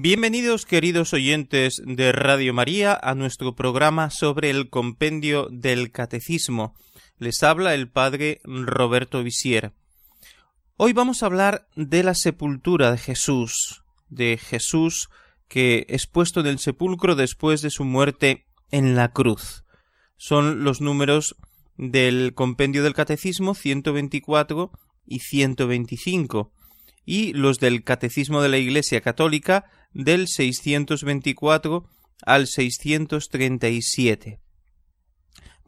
[0.00, 6.76] Bienvenidos queridos oyentes de Radio María a nuestro programa sobre el compendio del Catecismo.
[7.18, 9.72] Les habla el Padre Roberto Visier.
[10.76, 15.08] Hoy vamos a hablar de la sepultura de Jesús, de Jesús
[15.48, 19.64] que es puesto en el sepulcro después de su muerte en la cruz.
[20.16, 21.34] Son los números
[21.76, 24.70] del compendio del Catecismo 124
[25.06, 26.52] y 125
[27.04, 31.88] y los del Catecismo de la Iglesia Católica del 624
[32.22, 34.40] al 637.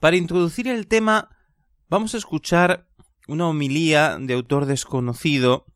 [0.01, 1.37] Para introducir el tema
[1.89, 2.89] vamos a escuchar
[3.29, 5.67] una homilía de autor desconocido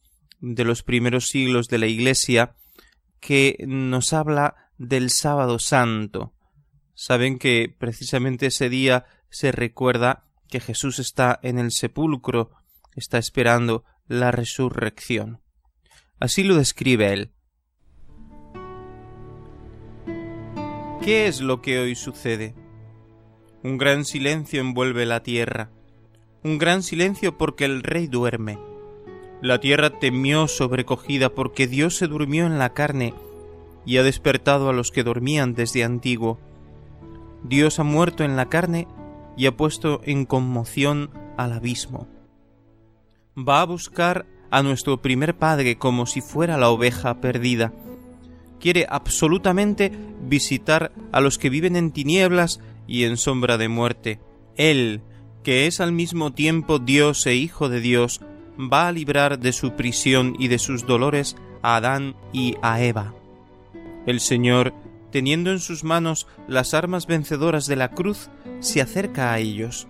[0.40, 2.56] de los primeros siglos de la Iglesia
[3.20, 6.34] que nos habla del sábado santo.
[6.94, 12.50] Saben que precisamente ese día se recuerda que Jesús está en el sepulcro,
[12.94, 15.40] está esperando la resurrección.
[16.20, 17.32] Así lo describe él.
[21.04, 22.54] ¿Qué es lo que hoy sucede?
[23.62, 25.68] Un gran silencio envuelve la tierra,
[26.42, 28.58] un gran silencio porque el rey duerme.
[29.42, 33.12] La tierra temió sobrecogida porque Dios se durmió en la carne
[33.84, 36.38] y ha despertado a los que dormían desde antiguo.
[37.42, 38.88] Dios ha muerto en la carne
[39.36, 42.08] y ha puesto en conmoción al abismo.
[43.36, 47.74] Va a buscar a nuestro primer padre como si fuera la oveja perdida
[48.64, 54.20] quiere absolutamente visitar a los que viven en tinieblas y en sombra de muerte.
[54.56, 55.02] Él,
[55.42, 58.22] que es al mismo tiempo Dios e Hijo de Dios,
[58.58, 63.12] va a librar de su prisión y de sus dolores a Adán y a Eva.
[64.06, 64.72] El Señor,
[65.12, 69.88] teniendo en sus manos las armas vencedoras de la cruz, se acerca a ellos.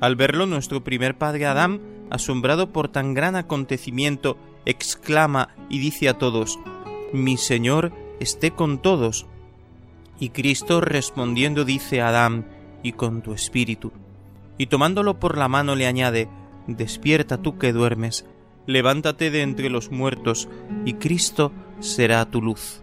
[0.00, 6.18] Al verlo nuestro primer padre Adán, asombrado por tan gran acontecimiento, exclama y dice a
[6.18, 6.56] todos
[7.12, 9.26] mi Señor esté con todos.
[10.18, 12.46] Y Cristo respondiendo dice a Adán,
[12.82, 13.92] y con tu espíritu.
[14.58, 16.28] Y tomándolo por la mano le añade,
[16.66, 18.26] Despierta tú que duermes,
[18.66, 20.48] levántate de entre los muertos,
[20.84, 22.82] y Cristo será tu luz.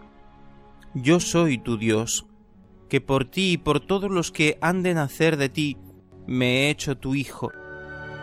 [0.94, 2.26] Yo soy tu Dios,
[2.90, 5.78] que por ti y por todos los que han de nacer de ti,
[6.26, 7.52] me he hecho tu Hijo.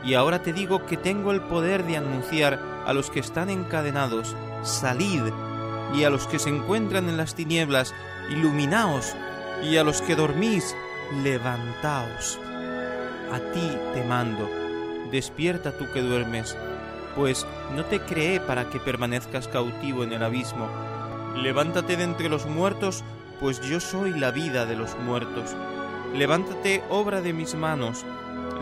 [0.04, 4.36] Y ahora te digo que tengo el poder de anunciar a los que están encadenados,
[4.62, 5.22] salid
[5.92, 7.94] y a los que se encuentran en las tinieblas,
[8.30, 9.14] iluminaos,
[9.62, 10.74] y a los que dormís,
[11.22, 12.38] levantaos.
[13.32, 14.48] A ti te mando,
[15.10, 16.56] despierta tú que duermes,
[17.16, 20.68] pues no te creé para que permanezcas cautivo en el abismo.
[21.36, 23.02] Levántate de entre los muertos,
[23.40, 25.54] pues yo soy la vida de los muertos.
[26.14, 28.04] Levántate, obra de mis manos,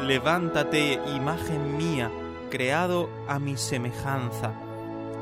[0.02, 2.10] levántate, imagen mía,
[2.50, 4.52] creado a mi semejanza.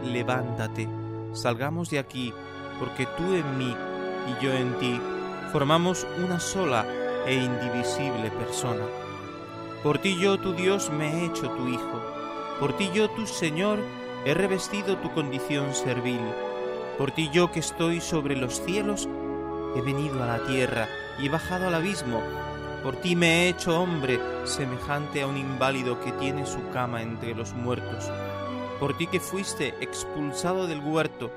[0.05, 1.00] Levántate
[1.33, 2.33] salgamos de aquí,
[2.79, 3.75] porque tú en mí
[4.29, 5.01] y yo en ti
[5.53, 6.87] formamos una sola
[7.27, 8.85] e indivisible persona.
[9.83, 12.01] Por ti yo, tu Dios, me he hecho tu Hijo.
[12.59, 13.79] Por ti yo, tu Señor,
[14.25, 16.21] he revestido tu condición servil.
[16.99, 19.09] Por ti yo que estoy sobre los cielos,
[19.77, 22.21] he venido a la tierra y he bajado al abismo.
[22.83, 27.35] Por ti me he hecho hombre, semejante a un inválido que tiene su cama entre
[27.35, 28.11] los muertos
[28.81, 31.31] por ti que fuiste expulsado del huerto,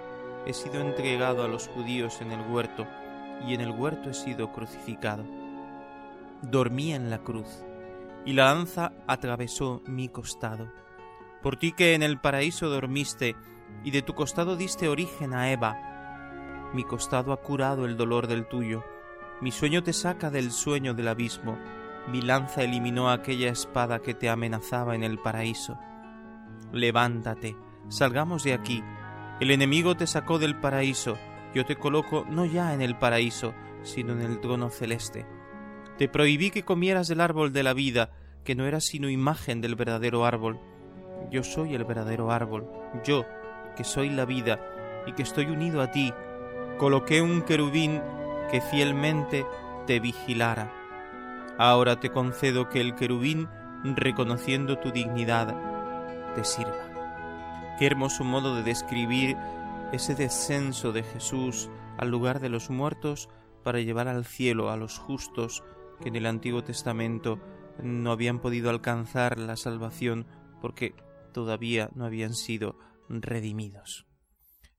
[0.48, 2.88] he sido entregado a los judíos en el huerto,
[3.46, 5.26] y en el huerto he sido crucificado.
[6.42, 7.66] Dormí en la cruz,
[8.26, 10.72] y la lanza atravesó mi costado.
[11.42, 13.36] Por ti que en el paraíso dormiste,
[13.84, 18.48] y de tu costado diste origen a Eva, mi costado ha curado el dolor del
[18.48, 18.86] tuyo,
[19.42, 21.57] mi sueño te saca del sueño del abismo,
[22.07, 25.78] mi lanza eliminó aquella espada que te amenazaba en el paraíso
[26.74, 27.56] levántate,
[27.88, 28.84] salgamos de aquí.
[29.40, 31.18] El enemigo te sacó del paraíso,
[31.54, 33.54] yo te coloco no ya en el paraíso,
[33.84, 35.25] sino en el trono celeste.
[35.98, 38.10] Te prohibí que comieras del árbol de la vida,
[38.44, 40.60] que no era sino imagen del verdadero árbol.
[41.31, 42.68] Yo soy el verdadero árbol,
[43.06, 43.25] yo,
[43.78, 44.60] que soy la vida,
[45.06, 46.14] y que estoy unido a ti,
[46.78, 48.02] coloqué un querubín
[48.50, 49.46] que fielmente
[49.86, 50.74] te vigilara.
[51.58, 53.48] Ahora te concedo que el querubín,
[53.84, 55.56] reconociendo tu dignidad,
[56.35, 57.75] te sirva.
[57.80, 59.38] Qué hermoso modo de describir
[59.91, 63.30] ese descenso de Jesús al lugar de los muertos
[63.63, 65.63] para llevar al cielo a los justos
[66.01, 67.39] que en el Antiguo Testamento
[67.81, 70.27] no habían podido alcanzar la salvación
[70.62, 70.95] porque
[71.33, 72.77] todavía no habían sido
[73.09, 74.06] redimidos.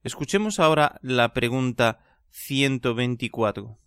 [0.03, 2.01] Escuchemos ahora la pregunta
[2.31, 3.79] 124.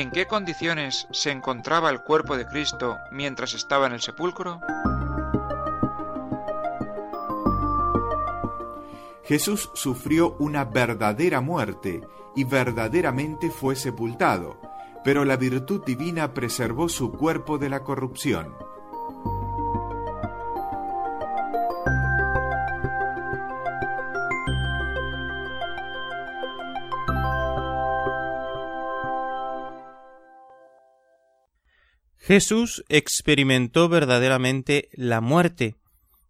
[0.00, 4.58] ¿En qué condiciones se encontraba el cuerpo de Cristo mientras estaba en el sepulcro?
[9.24, 12.00] Jesús sufrió una verdadera muerte
[12.34, 14.56] y verdaderamente fue sepultado,
[15.04, 18.56] pero la virtud divina preservó su cuerpo de la corrupción.
[32.30, 35.74] Jesús experimentó verdaderamente la muerte.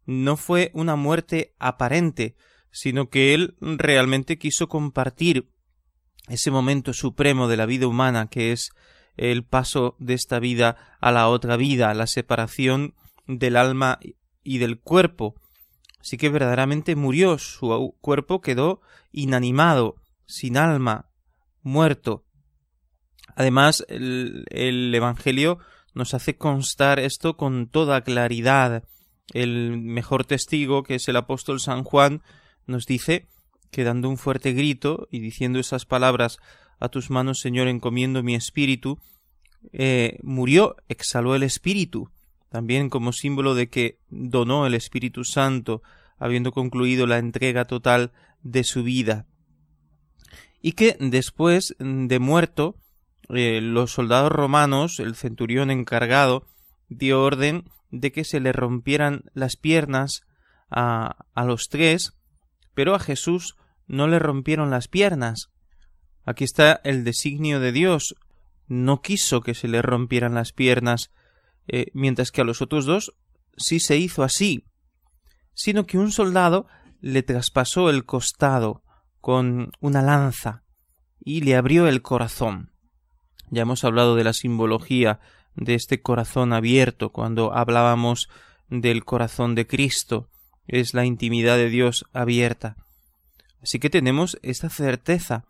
[0.06, 2.36] No fue una muerte aparente,
[2.70, 5.50] sino que él realmente quiso compartir
[6.26, 8.70] ese momento supremo de la vida humana que es
[9.18, 12.94] el paso de esta vida a la otra vida, la separación
[13.26, 13.98] del alma
[14.42, 15.34] y del cuerpo.
[16.00, 18.80] Así que verdaderamente murió, su cuerpo quedó
[19.12, 21.10] inanimado, sin alma,
[21.60, 22.24] muerto.
[23.36, 25.58] Además, el, el Evangelio
[26.00, 28.84] nos hace constar esto con toda claridad.
[29.34, 32.22] El mejor testigo, que es el apóstol San Juan,
[32.66, 33.26] nos dice
[33.70, 36.38] que dando un fuerte grito y diciendo esas palabras
[36.78, 38.98] a tus manos, Señor, encomiendo mi espíritu,
[39.74, 42.10] eh, murió, exhaló el espíritu,
[42.48, 45.82] también como símbolo de que donó el Espíritu Santo,
[46.18, 48.12] habiendo concluido la entrega total
[48.42, 49.26] de su vida.
[50.62, 52.76] Y que después de muerto,
[53.34, 56.46] eh, los soldados romanos, el centurión encargado,
[56.88, 60.22] dio orden de que se le rompieran las piernas
[60.70, 62.12] a, a los tres,
[62.74, 63.56] pero a Jesús
[63.86, 65.50] no le rompieron las piernas.
[66.24, 68.14] Aquí está el designio de Dios.
[68.68, 71.10] No quiso que se le rompieran las piernas,
[71.66, 73.12] eh, mientras que a los otros dos
[73.56, 74.64] sí se hizo así,
[75.54, 76.66] sino que un soldado
[77.00, 78.82] le traspasó el costado
[79.20, 80.62] con una lanza
[81.18, 82.69] y le abrió el corazón.
[83.50, 85.20] Ya hemos hablado de la simbología
[85.56, 88.28] de este corazón abierto cuando hablábamos
[88.68, 90.28] del corazón de Cristo.
[90.66, 92.76] Es la intimidad de Dios abierta.
[93.60, 95.44] Así que tenemos esta certeza.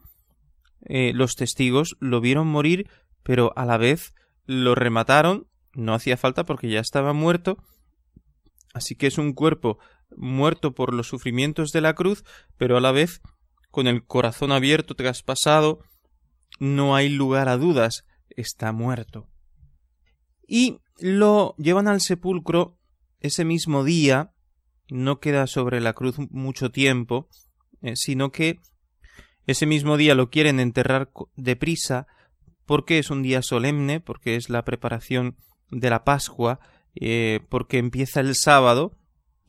[0.86, 2.88] Eh, los testigos lo vieron morir,
[3.22, 4.14] pero a la vez
[4.46, 5.46] lo remataron.
[5.74, 7.58] No hacía falta porque ya estaba muerto.
[8.72, 9.78] Así que es un cuerpo
[10.16, 12.24] muerto por los sufrimientos de la cruz,
[12.56, 13.20] pero a la vez
[13.70, 15.80] con el corazón abierto, traspasado,
[16.58, 19.28] no hay lugar a dudas, está muerto.
[20.46, 22.78] Y lo llevan al sepulcro
[23.20, 24.32] ese mismo día,
[24.88, 27.28] no queda sobre la cruz mucho tiempo,
[27.82, 28.60] eh, sino que
[29.46, 32.06] ese mismo día lo quieren enterrar deprisa
[32.66, 35.36] porque es un día solemne, porque es la preparación
[35.70, 36.60] de la Pascua,
[36.94, 38.96] eh, porque empieza el sábado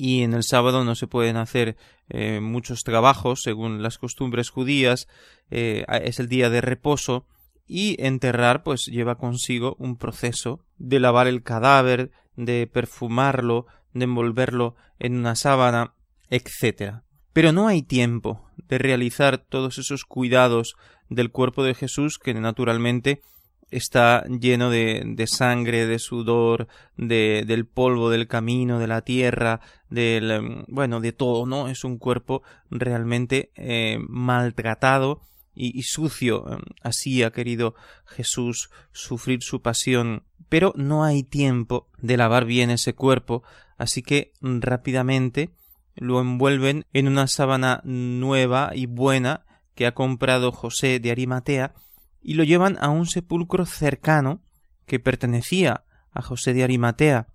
[0.03, 1.77] y en el sábado no se pueden hacer
[2.09, 5.07] eh, muchos trabajos según las costumbres judías,
[5.51, 7.27] eh, es el día de reposo
[7.67, 14.75] y enterrar pues lleva consigo un proceso de lavar el cadáver, de perfumarlo, de envolverlo
[14.97, 15.93] en una sábana,
[16.31, 17.01] etc.
[17.31, 20.73] Pero no hay tiempo de realizar todos esos cuidados
[21.09, 23.21] del cuerpo de Jesús que naturalmente
[23.71, 29.61] está lleno de, de sangre, de sudor, de, del polvo del camino, de la tierra,
[29.89, 31.69] del em, bueno, de todo, ¿no?
[31.69, 35.21] Es un cuerpo realmente eh, maltratado
[35.55, 36.45] y, y sucio.
[36.83, 37.73] Así ha querido
[38.05, 40.23] Jesús sufrir su pasión.
[40.49, 43.41] Pero no hay tiempo de lavar bien ese cuerpo,
[43.77, 45.49] así que rápidamente
[45.95, 51.73] lo envuelven en una sábana nueva y buena que ha comprado José de Arimatea
[52.21, 54.41] y lo llevan a un sepulcro cercano
[54.85, 57.27] que pertenecía a José de Arimatea,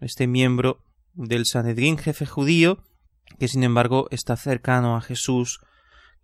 [0.00, 0.82] este miembro
[1.14, 2.82] del Sanedrín jefe judío,
[3.38, 5.60] que sin embargo está cercano a Jesús,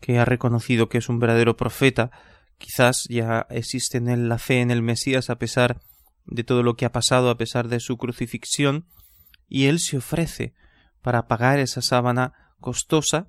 [0.01, 2.11] que ha reconocido que es un verdadero profeta,
[2.59, 5.81] quizás ya existe en él la fe en el Mesías a pesar
[6.27, 8.87] de todo lo que ha pasado, a pesar de su crucifixión,
[9.49, 10.55] y él se ofrece
[11.03, 13.27] para pagar esa sábana costosa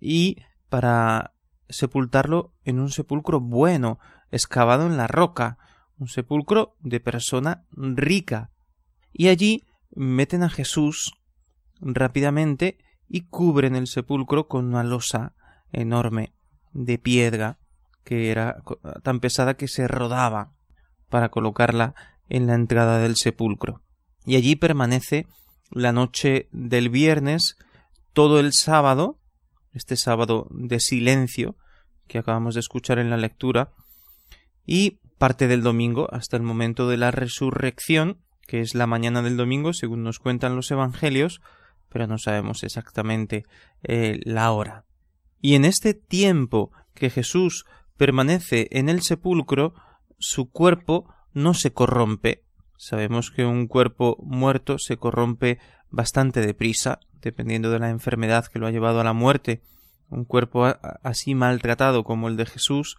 [0.00, 0.36] y
[0.68, 1.34] para
[1.68, 3.98] sepultarlo en un sepulcro bueno,
[4.30, 5.58] excavado en la roca,
[5.98, 8.50] un sepulcro de persona rica.
[9.12, 11.14] Y allí meten a Jesús
[11.80, 15.34] rápidamente y cubren el sepulcro con una losa
[15.72, 16.32] enorme
[16.72, 17.58] de piedra
[18.04, 18.62] que era
[19.02, 20.52] tan pesada que se rodaba
[21.08, 21.94] para colocarla
[22.28, 23.82] en la entrada del sepulcro.
[24.24, 25.26] Y allí permanece
[25.70, 27.56] la noche del viernes,
[28.12, 29.18] todo el sábado,
[29.72, 31.56] este sábado de silencio,
[32.06, 33.72] que acabamos de escuchar en la lectura,
[34.68, 39.38] y parte del domingo hasta el momento de la resurrección, que es la mañana del
[39.38, 41.40] domingo, según nos cuentan los evangelios,
[41.88, 43.46] pero no sabemos exactamente
[43.82, 44.84] eh, la hora.
[45.40, 47.64] Y en este tiempo que Jesús
[47.96, 49.72] permanece en el sepulcro,
[50.18, 52.44] su cuerpo no se corrompe.
[52.76, 55.58] Sabemos que un cuerpo muerto se corrompe
[55.88, 59.62] bastante deprisa, dependiendo de la enfermedad que lo ha llevado a la muerte.
[60.10, 60.66] Un cuerpo
[61.02, 62.98] así maltratado como el de Jesús,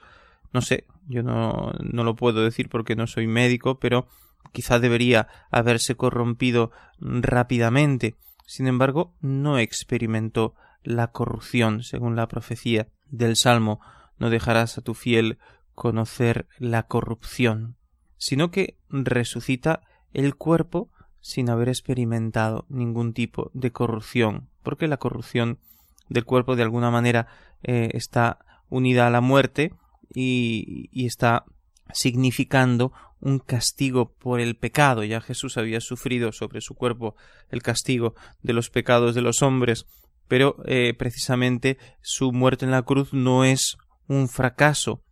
[0.53, 4.07] no sé, yo no, no lo puedo decir porque no soy médico, pero
[4.51, 8.15] quizá debería haberse corrompido rápidamente.
[8.45, 13.79] Sin embargo, no experimentó la corrupción, según la profecía del Salmo,
[14.17, 15.37] no dejarás a tu fiel
[15.75, 17.77] conocer la corrupción,
[18.17, 19.81] sino que resucita
[20.13, 20.89] el cuerpo
[21.21, 25.59] sin haber experimentado ningún tipo de corrupción, porque la corrupción
[26.07, 27.27] del cuerpo de alguna manera
[27.61, 28.39] eh, está
[28.69, 29.73] unida a la muerte
[30.13, 31.45] y, está
[31.93, 35.03] significando un castigo por el pecado.
[35.03, 37.15] Ya Jesús había sufrido sobre su cuerpo
[37.49, 39.85] el castigo de los pecados de los hombres,
[40.27, 45.03] pero eh, precisamente su muerte en la cruz no es un fracaso,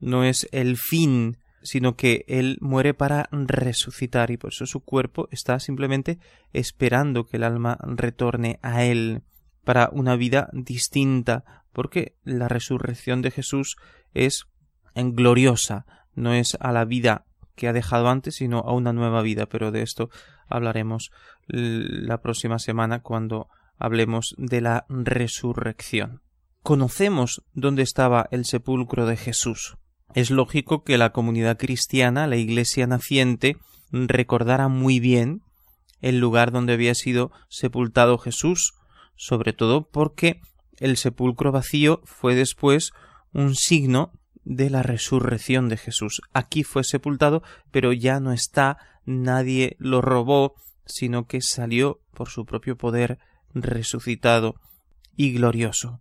[0.00, 5.28] no es el fin, sino que él muere para resucitar y por eso su cuerpo
[5.30, 6.18] está simplemente
[6.52, 9.22] esperando que el alma retorne a él
[9.64, 13.76] para una vida distinta, porque la resurrección de Jesús
[14.14, 14.46] es
[14.94, 17.26] gloriosa, no es a la vida
[17.56, 20.08] que ha dejado antes, sino a una nueva vida, pero de esto
[20.48, 21.10] hablaremos
[21.46, 26.22] la próxima semana cuando hablemos de la resurrección.
[26.62, 29.76] Conocemos dónde estaba el sepulcro de Jesús.
[30.14, 33.58] Es lógico que la comunidad cristiana, la iglesia naciente,
[33.90, 35.42] recordara muy bien
[36.00, 38.74] el lugar donde había sido sepultado Jesús,
[39.16, 40.40] sobre todo porque
[40.78, 42.92] el sepulcro vacío fue después
[43.32, 44.12] un signo
[44.44, 46.20] de la resurrección de Jesús.
[46.32, 50.54] Aquí fue sepultado, pero ya no está, nadie lo robó,
[50.86, 53.18] sino que salió por su propio poder
[53.54, 54.56] resucitado
[55.16, 56.00] y glorioso.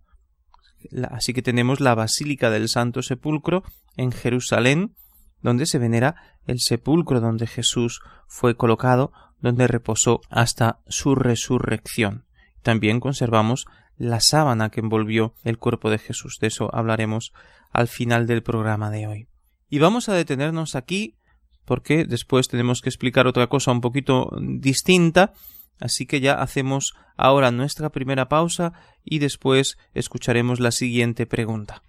[1.10, 3.64] Así que tenemos la Basílica del Santo Sepulcro
[3.96, 4.96] en Jerusalén,
[5.42, 6.16] donde se venera
[6.46, 12.26] el sepulcro donde Jesús fue colocado, donde reposó hasta su resurrección.
[12.62, 13.66] También conservamos
[13.98, 16.38] la sábana que envolvió el cuerpo de Jesús.
[16.40, 17.34] De eso hablaremos
[17.72, 19.28] al final del programa de hoy.
[19.70, 21.18] Y vamos a detenernos aquí
[21.66, 25.34] porque después tenemos que explicar otra cosa un poquito distinta,
[25.80, 28.74] así que ya hacemos ahora nuestra primera pausa
[29.04, 31.82] y después escucharemos la siguiente pregunta.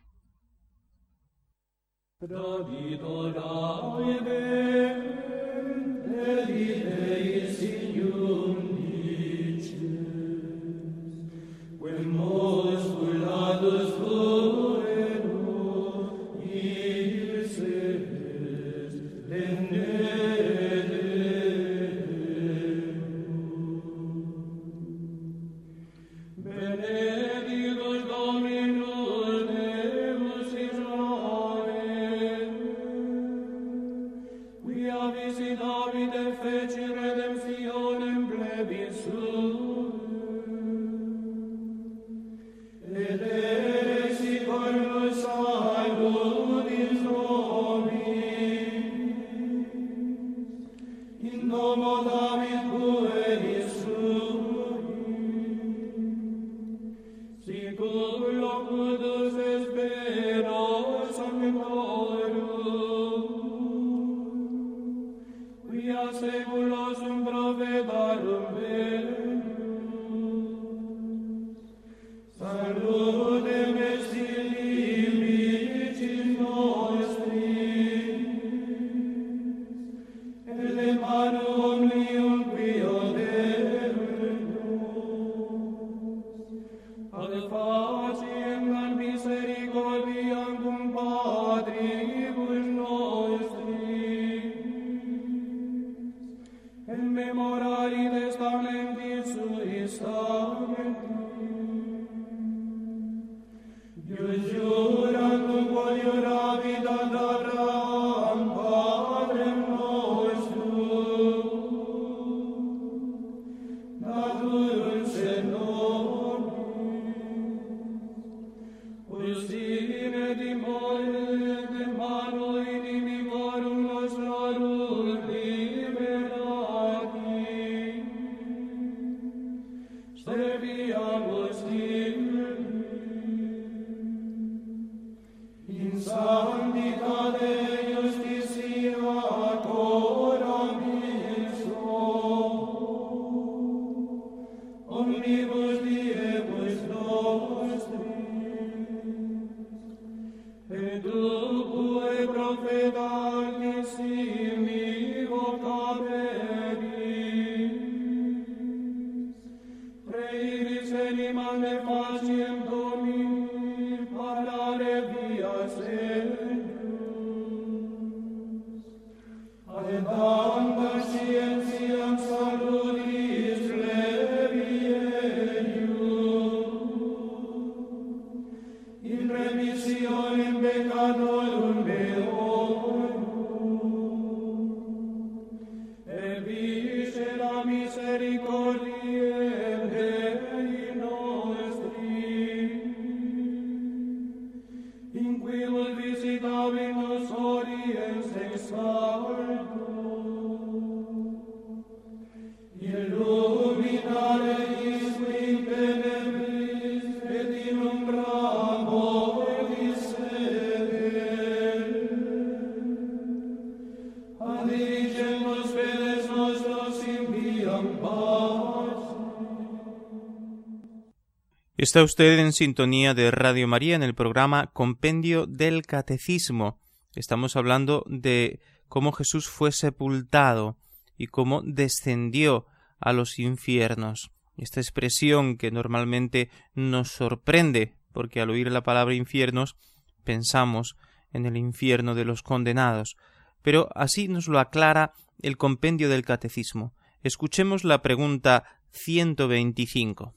[221.85, 226.81] Está usted en sintonía de Radio María en el programa Compendio del Catecismo.
[227.15, 230.79] Estamos hablando de cómo Jesús fue sepultado
[231.19, 232.65] y cómo descendió
[233.01, 234.31] a los infiernos.
[234.57, 239.77] Esta expresión que normalmente nos sorprende, porque al oír la palabra infiernos
[240.25, 240.97] pensamos
[241.35, 243.19] en el infierno de los condenados.
[243.61, 245.13] Pero así nos lo aclara
[245.43, 246.95] el compendio del Catecismo.
[247.23, 250.33] Escuchemos la pregunta 125.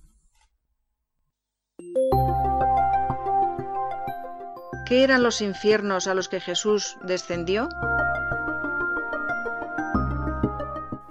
[4.87, 7.67] ¿Qué eran los infiernos a los que Jesús descendió?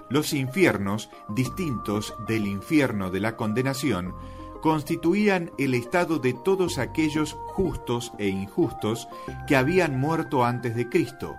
[0.09, 4.15] Los infiernos, distintos del infierno de la condenación,
[4.63, 9.07] constituían el estado de todos aquellos justos e injustos
[9.45, 11.35] que habían muerto antes de Cristo,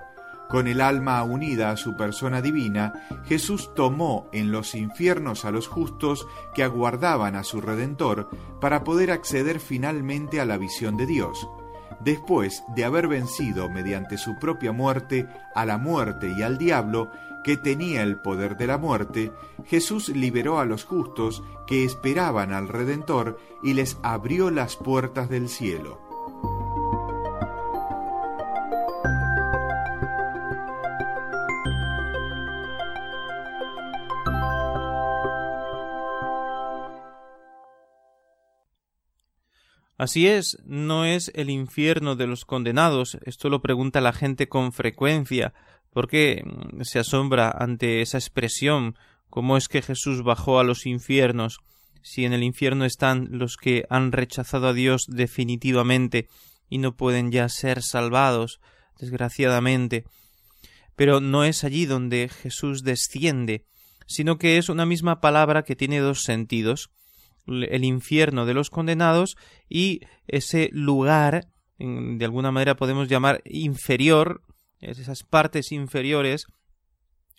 [0.48, 5.66] con el alma unida a su persona divina, Jesús tomó en los infiernos a los
[5.66, 11.48] justos que aguardaban a su Redentor para poder acceder finalmente a la visión de Dios.
[12.00, 17.10] Después de haber vencido mediante su propia muerte a la muerte y al diablo,
[17.42, 19.32] que tenía el poder de la muerte,
[19.64, 25.48] Jesús liberó a los justos que esperaban al Redentor y les abrió las puertas del
[25.48, 26.07] cielo.
[39.98, 43.18] Así es, no es el infierno de los condenados.
[43.24, 45.52] Esto lo pregunta la gente con frecuencia.
[45.92, 48.94] ¿Por qué mm, se asombra ante esa expresión?
[49.28, 51.58] ¿Cómo es que Jesús bajó a los infiernos?
[52.00, 56.28] Si en el infierno están los que han rechazado a Dios definitivamente
[56.70, 58.60] y no pueden ya ser salvados,
[59.00, 60.04] desgraciadamente.
[60.94, 63.64] Pero no es allí donde Jesús desciende,
[64.06, 66.92] sino que es una misma palabra que tiene dos sentidos
[67.48, 69.36] el infierno de los condenados
[69.68, 74.42] y ese lugar, de alguna manera podemos llamar inferior,
[74.80, 76.46] esas partes inferiores,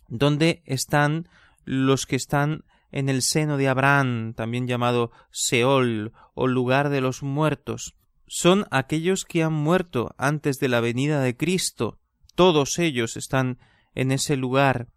[0.07, 1.29] donde están
[1.63, 7.21] los que están en el seno de Abraham, también llamado Seol o lugar de los
[7.21, 7.95] muertos.
[8.27, 11.99] Son aquellos que han muerto antes de la venida de Cristo.
[12.35, 13.59] Todos ellos están
[13.93, 14.87] en ese lugar.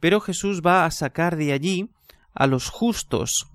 [0.00, 1.90] Pero Jesús va a sacar de allí
[2.34, 3.46] a los justos,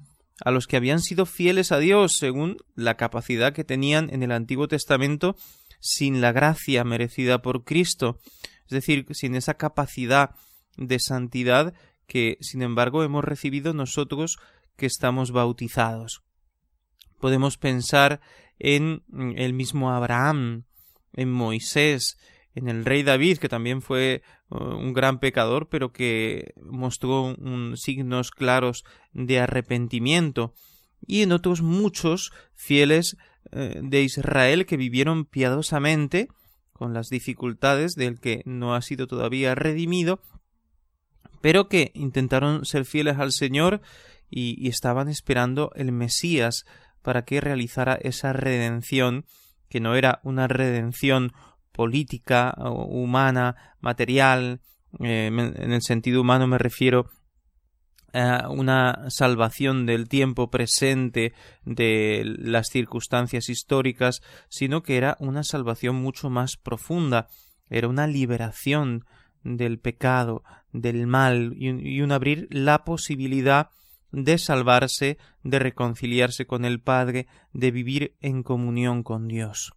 [0.44, 4.32] a los que habían sido fieles a Dios según la capacidad que tenían en el
[4.32, 5.36] Antiguo Testamento
[5.80, 8.20] sin la gracia merecida por Cristo,
[8.66, 10.32] es decir, sin esa capacidad
[10.78, 11.74] de santidad
[12.08, 14.38] que, sin embargo, hemos recibido nosotros
[14.76, 16.24] que estamos bautizados.
[17.20, 18.22] Podemos pensar
[18.60, 19.04] en
[19.36, 20.66] el mismo Abraham,
[21.14, 22.18] en Moisés,
[22.54, 27.36] en el rey David, que también fue un gran pecador, pero que mostró
[27.76, 28.84] signos claros
[29.14, 30.54] de arrepentimiento,
[31.06, 33.18] y en otros muchos fieles
[33.52, 36.28] eh, de Israel que vivieron piadosamente
[36.74, 40.22] con las dificultades del que no ha sido todavía redimido,
[41.42, 43.82] pero que intentaron ser fieles al Señor
[44.30, 46.66] y estaban esperando el Mesías
[47.02, 49.26] para que realizara esa redención,
[49.70, 51.32] que no era una redención
[51.78, 54.60] política, humana, material,
[55.00, 57.06] eh, en el sentido humano me refiero
[58.14, 61.34] a una salvación del tiempo presente
[61.66, 67.28] de las circunstancias históricas, sino que era una salvación mucho más profunda,
[67.70, 69.06] era una liberación
[69.44, 73.70] del pecado, del mal y un abrir la posibilidad
[74.12, 79.77] de salvarse, de reconciliarse con el Padre, de vivir en comunión con Dios.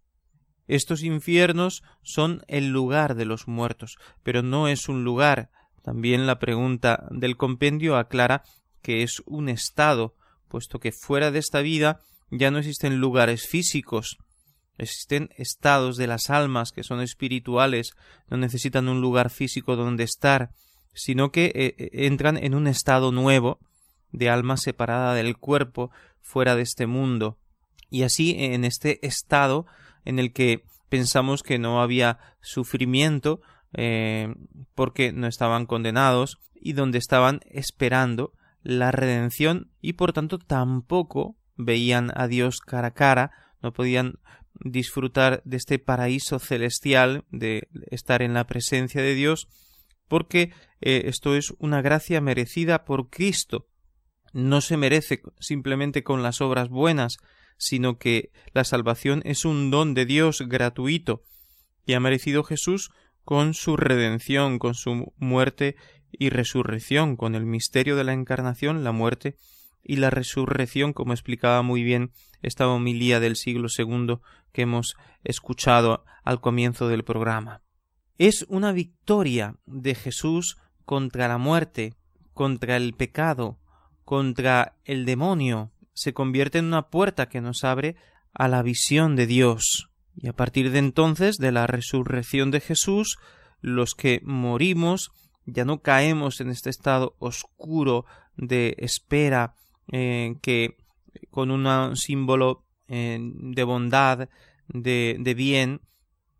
[0.71, 5.51] Estos infiernos son el lugar de los muertos, pero no es un lugar.
[5.83, 8.45] También la pregunta del compendio aclara
[8.81, 10.15] que es un estado,
[10.47, 11.99] puesto que fuera de esta vida
[12.31, 14.19] ya no existen lugares físicos,
[14.79, 17.95] existen estados de las almas que son espirituales,
[18.29, 20.53] no necesitan un lugar físico donde estar,
[20.95, 23.59] sino que eh, eh, entran en un estado nuevo
[24.13, 27.39] de alma separada del cuerpo fuera de este mundo.
[27.91, 29.67] Y así en este estado
[30.05, 33.41] en el que pensamos que no había sufrimiento,
[33.73, 34.35] eh,
[34.75, 38.33] porque no estaban condenados y donde estaban esperando
[38.63, 43.31] la redención y por tanto tampoco veían a Dios cara a cara,
[43.63, 44.19] no podían
[44.55, 49.49] disfrutar de este paraíso celestial, de estar en la presencia de Dios,
[50.09, 53.69] porque eh, esto es una gracia merecida por Cristo.
[54.33, 57.19] No se merece simplemente con las obras buenas,
[57.61, 61.23] sino que la salvación es un don de Dios gratuito,
[61.85, 62.91] y ha merecido Jesús
[63.25, 65.77] con su redención, con su muerte
[66.11, 69.37] y resurrección, con el misterio de la encarnación, la muerte
[69.83, 74.19] y la resurrección, como explicaba muy bien esta homilía del siglo II
[74.53, 77.63] que hemos escuchado al comienzo del programa.
[78.17, 81.95] Es una victoria de Jesús contra la muerte,
[82.33, 83.59] contra el pecado,
[84.05, 87.95] contra el demonio, se convierte en una puerta que nos abre
[88.33, 89.91] a la visión de Dios.
[90.17, 93.19] Y a partir de entonces, de la resurrección de Jesús,
[93.61, 95.11] los que morimos
[95.45, 99.57] ya no caemos en este estado oscuro de espera
[99.93, 100.79] eh, que
[101.31, 104.31] con un símbolo eh, de bondad,
[104.69, 105.83] de, de bien,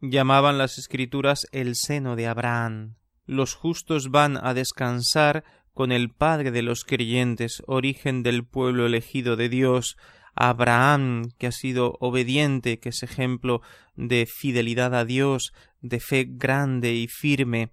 [0.01, 2.95] llamaban las escrituras el seno de Abraham.
[3.27, 5.45] Los justos van a descansar
[5.75, 9.97] con el Padre de los creyentes, origen del pueblo elegido de Dios,
[10.35, 13.63] Abraham, que ha sido obediente, que es ejemplo
[13.97, 17.73] de fidelidad a Dios, de fe grande y firme,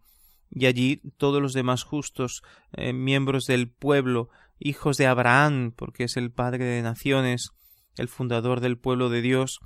[0.50, 2.42] y allí todos los demás justos,
[2.74, 4.30] eh, miembros del pueblo,
[4.60, 7.52] hijos de Abraham, porque es el padre de naciones,
[7.96, 9.60] el fundador del pueblo de Dios,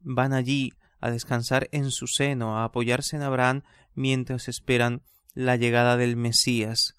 [0.00, 3.62] van allí a descansar en su seno, a apoyarse en Abraham
[3.94, 5.02] mientras esperan
[5.34, 6.94] la llegada del Mesías.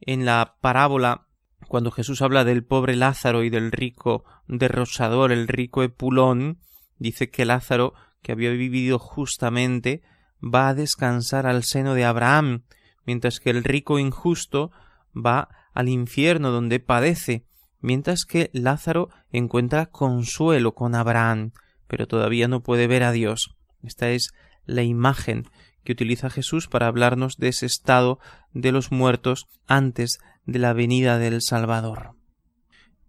[0.00, 1.26] En la parábola,
[1.68, 6.58] cuando Jesús habla del pobre Lázaro y del rico derrochador, el rico Epulón,
[6.98, 10.02] dice que Lázaro, que había vivido justamente,
[10.42, 12.64] va a descansar al seno de Abraham,
[13.04, 14.70] mientras que el rico injusto
[15.14, 17.46] va al infierno donde padece,
[17.80, 21.52] mientras que Lázaro encuentra consuelo con Abraham,
[21.86, 23.56] pero todavía no puede ver a Dios.
[23.82, 24.32] Esta es
[24.64, 25.44] la imagen
[25.84, 28.18] que utiliza Jesús para hablarnos de ese estado
[28.52, 32.12] de los muertos antes de la venida del Salvador.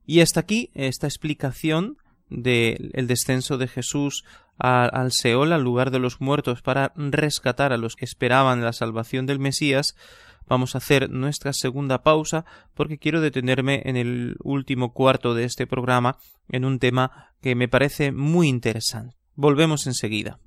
[0.06, 1.98] Y hasta aquí esta explicación
[2.30, 4.24] del descenso de Jesús
[4.58, 9.26] al Seol, al lugar de los muertos, para rescatar a los que esperaban la salvación
[9.26, 9.96] del Mesías,
[10.48, 15.68] vamos a hacer nuestra segunda pausa porque quiero detenerme en el último cuarto de este
[15.68, 16.18] programa
[16.50, 19.16] en un tema que me parece muy interesante.
[19.36, 20.40] Volvemos enseguida.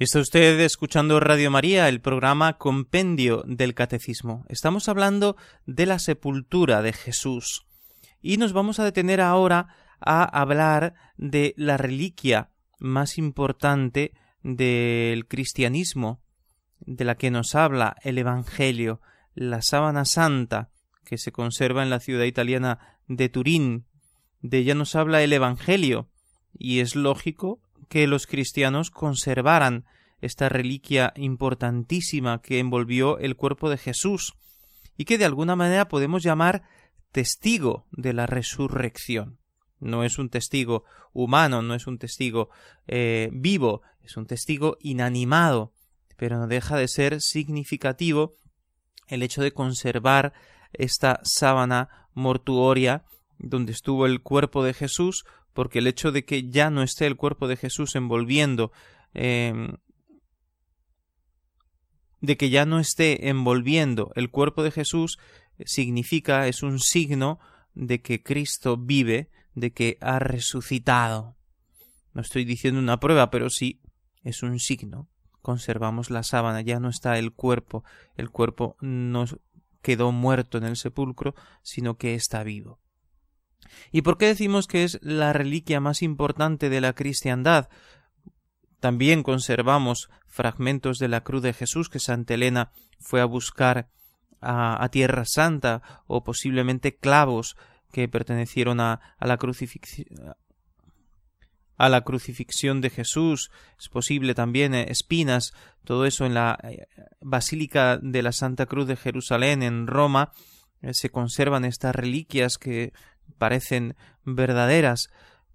[0.00, 4.46] Está usted escuchando Radio María, el programa Compendio del Catecismo.
[4.48, 5.36] Estamos hablando
[5.66, 7.66] de la sepultura de Jesús.
[8.22, 16.22] Y nos vamos a detener ahora a hablar de la reliquia más importante del cristianismo,
[16.78, 19.02] de la que nos habla el Evangelio,
[19.34, 20.70] la sábana santa,
[21.04, 23.84] que se conserva en la ciudad italiana de Turín.
[24.40, 26.08] De ella nos habla el Evangelio,
[26.54, 27.60] y es lógico
[27.90, 29.84] que los cristianos conservaran
[30.20, 34.34] esta reliquia importantísima que envolvió el cuerpo de Jesús
[34.96, 36.62] y que de alguna manera podemos llamar
[37.10, 39.38] testigo de la resurrección.
[39.80, 42.50] No es un testigo humano, no es un testigo
[42.86, 45.72] eh, vivo, es un testigo inanimado,
[46.16, 48.36] pero no deja de ser significativo
[49.08, 50.32] el hecho de conservar
[50.72, 53.04] esta sábana mortuoria
[53.38, 57.16] donde estuvo el cuerpo de Jesús porque el hecho de que ya no esté el
[57.16, 58.72] cuerpo de Jesús envolviendo
[59.14, 59.76] em,
[62.20, 65.18] de que ya no esté envolviendo el cuerpo de Jesús
[65.64, 67.38] significa, es un signo
[67.74, 71.36] de que Cristo vive, de que ha resucitado.
[72.12, 73.80] No estoy diciendo una prueba, pero sí
[74.22, 75.08] es un signo.
[75.42, 77.84] Conservamos la sábana, ya no está el cuerpo,
[78.16, 79.24] el cuerpo no
[79.80, 82.79] quedó muerto en el sepulcro, sino que está vivo.
[83.92, 87.68] ¿Y por qué decimos que es la reliquia más importante de la cristiandad?
[88.80, 93.88] También conservamos fragmentos de la cruz de Jesús que Santa Elena fue a buscar
[94.40, 97.56] a, Tierra Santa o posiblemente clavos
[97.92, 99.36] que pertenecieron a, la
[102.02, 105.52] crucifixión de Jesús, es posible también eh, espinas,
[105.84, 106.86] todo eso en la eh,
[107.20, 110.32] Basílica de la Santa Cruz de Jerusalén en Roma,
[110.82, 112.92] eh, se conservan estas reliquias que
[113.40, 115.08] parecen verdaderas,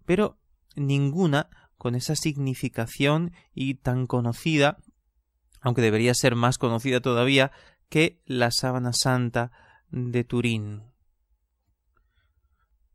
[0.06, 0.40] pero
[0.76, 4.80] ninguna con esa significación y tan conocida,
[5.62, 7.52] aunque debería ser más conocida todavía,
[7.90, 9.52] que la sábana santa
[9.92, 10.82] de Turín.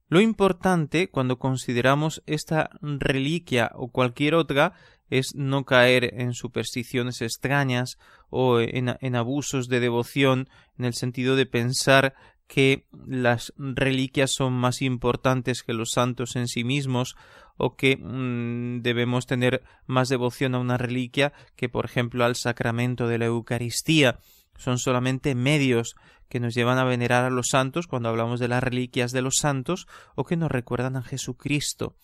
[0.09, 4.73] Lo importante cuando consideramos esta reliquia o cualquier otra
[5.09, 7.97] es no caer en supersticiones extrañas
[8.29, 10.49] o en, en, abusos de devoción
[10.79, 12.15] en el sentido de pensar
[12.51, 17.15] que las reliquias son más importantes que los santos en sí mismos
[17.57, 23.07] o que mm, debemos tener más devoción a una reliquia que por ejemplo al sacramento
[23.07, 24.19] de la Eucaristía.
[24.57, 25.95] Son solamente medios
[26.29, 29.37] que nos llevan a venerar a los santos cuando hablamos de las reliquias de los
[29.37, 29.87] santos
[30.17, 31.95] o que nos recuerdan a Jesucristo.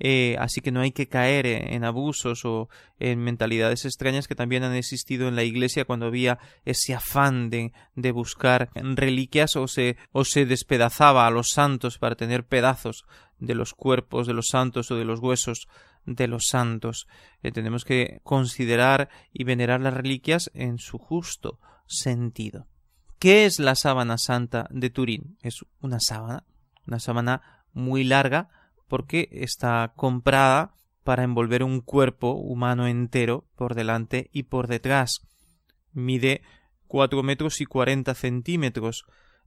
[0.00, 4.64] Eh, así que no hay que caer en abusos o en mentalidades extrañas que también
[4.64, 9.96] han existido en la Iglesia cuando había ese afán de, de buscar reliquias o se,
[10.12, 13.04] o se despedazaba a los santos para tener pedazos
[13.38, 15.68] de los cuerpos de los santos o de los huesos
[16.06, 17.06] de los santos.
[17.42, 22.66] Eh, tenemos que considerar y venerar las reliquias en su justo sentido.
[23.18, 25.38] ¿Qué es la sábana santa de Turín?
[25.42, 26.44] Es una sábana,
[26.86, 28.50] una sábana muy larga,
[28.94, 35.22] porque está comprada para envolver un cuerpo humano entero por delante y por detrás.
[35.92, 36.42] Mide
[36.86, 39.04] cuatro metros y cuarenta centímetros,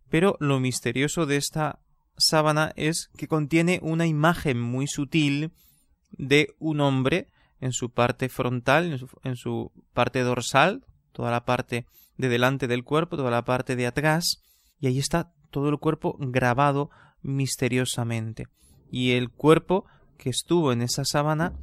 [0.09, 1.79] pero lo misterioso de esta
[2.17, 5.53] sábana es que contiene una imagen muy sutil
[6.11, 7.29] de un hombre
[7.61, 10.83] en su parte frontal, en su, en su parte dorsal,
[11.13, 11.85] toda la parte
[12.17, 14.43] de delante del cuerpo, toda la parte de atrás,
[14.81, 16.89] y ahí está todo el cuerpo grabado
[17.21, 18.49] misteriosamente
[18.91, 19.85] y el cuerpo
[20.17, 21.53] que estuvo en esa sábana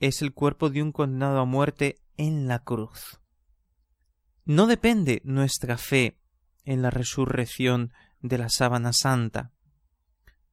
[0.00, 3.20] es el cuerpo de un condenado a muerte en la cruz.
[4.44, 6.18] No depende nuestra fe
[6.64, 9.52] en la resurrección de la sábana santa,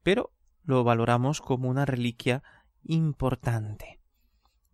[0.04, 0.32] pero
[0.64, 2.44] lo valoramos como una reliquia
[2.84, 4.00] importante,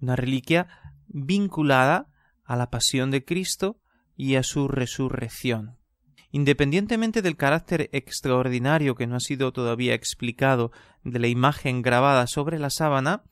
[0.01, 0.67] una reliquia
[1.07, 2.09] vinculada
[2.43, 3.79] a la pasión de Cristo
[4.15, 5.77] y a su resurrección.
[6.35, 10.73] Independientemente del carácter extraordinario que no ha sido todavía explicado
[11.05, 13.23] de la imagen grabada sobre la sábana,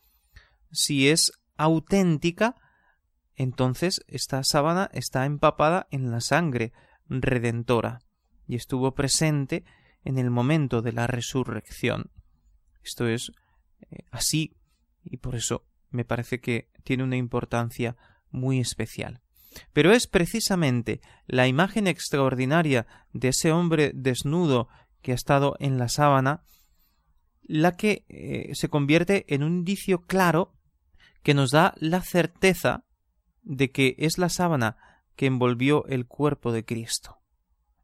[0.72, 2.56] si es auténtica,
[3.36, 6.72] entonces esta sábana está empapada en la sangre
[7.10, 8.00] redentora
[8.48, 9.66] y estuvo presente
[10.06, 12.10] en el momento de la resurrección.
[12.86, 13.34] Esto es
[13.82, 14.56] eh, así
[15.04, 17.98] y por eso me parece que tiene una importancia
[18.32, 19.20] muy especial.
[19.74, 24.70] Pero es precisamente la imagen extraordinaria de ese hombre desnudo
[25.02, 26.44] que ha estado en la sábana
[27.44, 30.54] la que eh, se convierte en un indicio claro
[31.24, 32.86] que nos da la certeza
[33.42, 34.78] de que es la sábana
[35.16, 37.20] que envolvió el cuerpo de Cristo.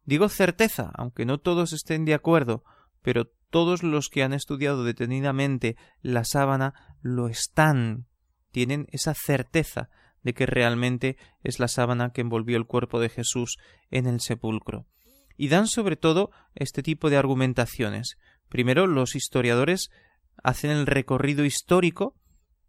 [0.06, 2.64] Digo certeza, aunque no todos estén de acuerdo,
[3.02, 8.08] pero todos los que han estudiado detenidamente la sábana lo están,
[8.52, 9.90] tienen esa certeza
[10.24, 13.58] de que realmente es la sábana que envolvió el cuerpo de Jesús
[13.90, 14.86] en el sepulcro.
[15.38, 18.18] Y dan sobre todo este tipo de argumentaciones.
[18.50, 19.90] Primero, los historiadores
[20.44, 22.16] hacen el recorrido histórico,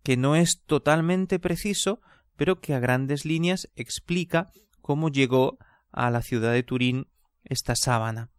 [0.02, 2.00] que no es totalmente preciso,
[2.36, 5.58] pero que a grandes líneas explica cómo llegó
[5.92, 7.08] a la ciudad de Turín
[7.44, 8.30] esta sábana.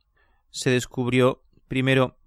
[0.50, 2.18] Se descubrió primero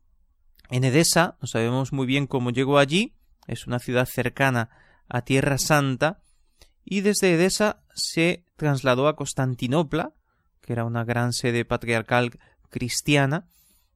[0.70, 3.14] en Edesa, no sabemos muy bien cómo llegó allí,
[3.46, 4.70] es una ciudad cercana
[5.08, 6.22] a Tierra Santa,
[6.84, 10.12] y desde Edesa se trasladó a Constantinopla,
[10.60, 12.38] que era una gran sede patriarcal
[12.70, 13.48] cristiana,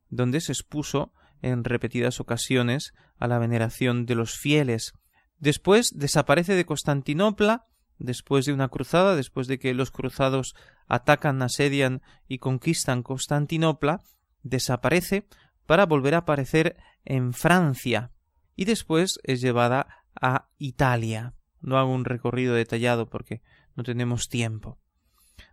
[0.09, 4.93] donde se expuso en repetidas ocasiones a la veneración de los fieles.
[5.39, 7.67] Después desaparece de Constantinopla,
[7.99, 10.55] después de una cruzada, después de que los cruzados
[10.87, 14.03] atacan, asedian y conquistan Constantinopla,
[14.43, 15.27] desaparece
[15.67, 18.13] para volver a aparecer en Francia
[18.57, 21.35] y después es llevada a Italia.
[21.61, 23.43] No hago un recorrido detallado porque
[23.77, 24.79] no tenemos tiempo.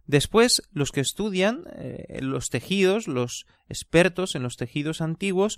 [0.07, 5.57] Después, los que estudian eh, los tejidos, los expertos en los tejidos antiguos,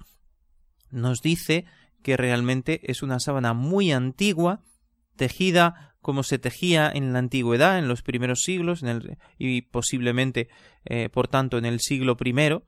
[0.89, 1.65] nos dice
[2.01, 4.61] que realmente es una sábana muy antigua,
[5.15, 8.81] tejida como se tejía en la antigüedad, en los primeros siglos,
[9.37, 10.47] y posiblemente,
[10.85, 12.61] eh, por tanto, en el siglo I.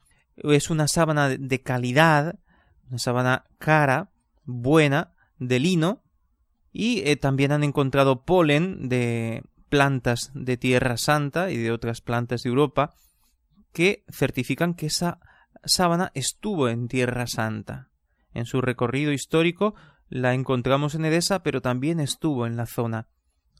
[0.53, 2.39] Es una sábana de calidad,
[2.89, 4.11] una sábana cara,
[4.43, 6.03] buena, de lino,
[6.71, 12.43] y eh, también han encontrado polen de plantas de Tierra Santa y de otras plantas
[12.43, 12.93] de Europa
[13.73, 15.19] que certifican que esa
[15.63, 17.89] sábana estuvo en Tierra Santa.
[18.33, 19.75] En su recorrido histórico
[20.09, 23.07] la encontramos en Edesa, pero también estuvo en la zona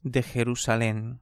[0.02, 1.22] de Jerusalén.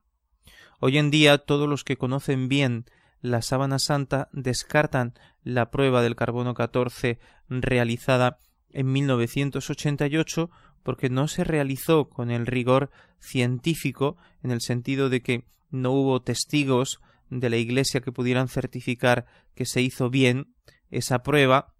[0.79, 2.85] Hoy en día todos los que conocen bien
[3.21, 7.19] la sábana santa descartan la prueba del carbono 14
[7.49, 10.51] realizada en 1988
[10.87, 16.21] porque no se realizó con el rigor científico en el sentido de que no hubo
[16.21, 20.55] testigos de la Iglesia que pudieran certificar que se hizo bien
[20.89, 21.73] esa prueba,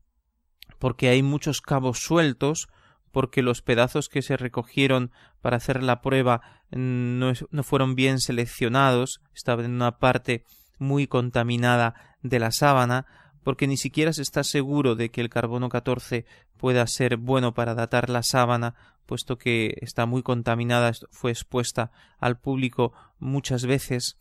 [0.77, 2.67] porque hay muchos cabos sueltos,
[3.13, 6.41] porque los pedazos que se recogieron para hacer la prueba
[6.71, 10.43] no, no fueron bien seleccionados, estaban en una parte
[10.79, 13.05] muy contaminada de la sábana,
[13.47, 16.25] porque ni siquiera se está seguro de que el carbono 14
[16.57, 18.75] pueda ser bueno para datar la sábana
[19.05, 24.17] puesto que está muy contaminada, fue expuesta al público muchas veces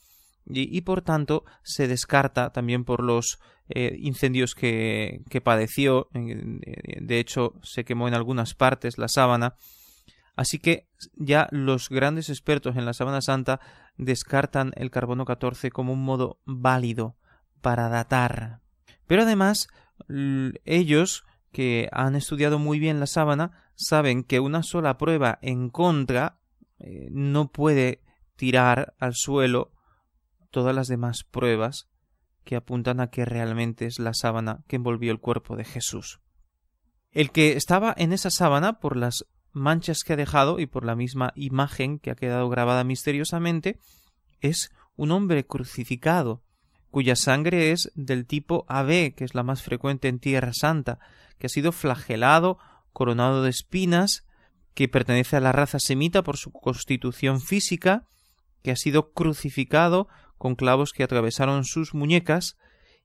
[0.47, 6.09] y, por tanto se descarta también por los eh, incendios que, que padeció.
[6.12, 9.57] De hecho, se quemó en algunas partes la sábana.
[10.37, 13.59] Así que ya los grandes expertos en la sábana santa
[13.97, 17.16] descartan el carbono 14 como un modo válido
[17.61, 18.61] para datar.
[19.07, 19.69] Pero además,
[20.65, 26.39] ellos que han estudiado muy bien la sábana saben que una sola prueba en contra
[26.79, 28.03] eh, no puede
[28.37, 29.73] tirar al suelo
[30.51, 31.89] todas las demás pruebas
[32.45, 36.21] que apuntan a que realmente es la sábana que envolvió el cuerpo de Jesús.
[37.11, 40.95] El que estaba en esa sábana por las manchas que ha dejado y por la
[40.95, 43.79] misma imagen que ha quedado grabada misteriosamente
[44.41, 46.43] es un hombre crucificado,
[46.97, 50.99] cuya sangre es del tipo AB, que es la más frecuente en Tierra Santa,
[51.38, 52.57] que ha sido flagelado,
[52.94, 54.24] coronado de espinas,
[54.72, 58.07] que pertenece a la raza semita por su constitución física,
[58.62, 62.57] que ha sido crucificado con clavos que atravesaron sus muñecas,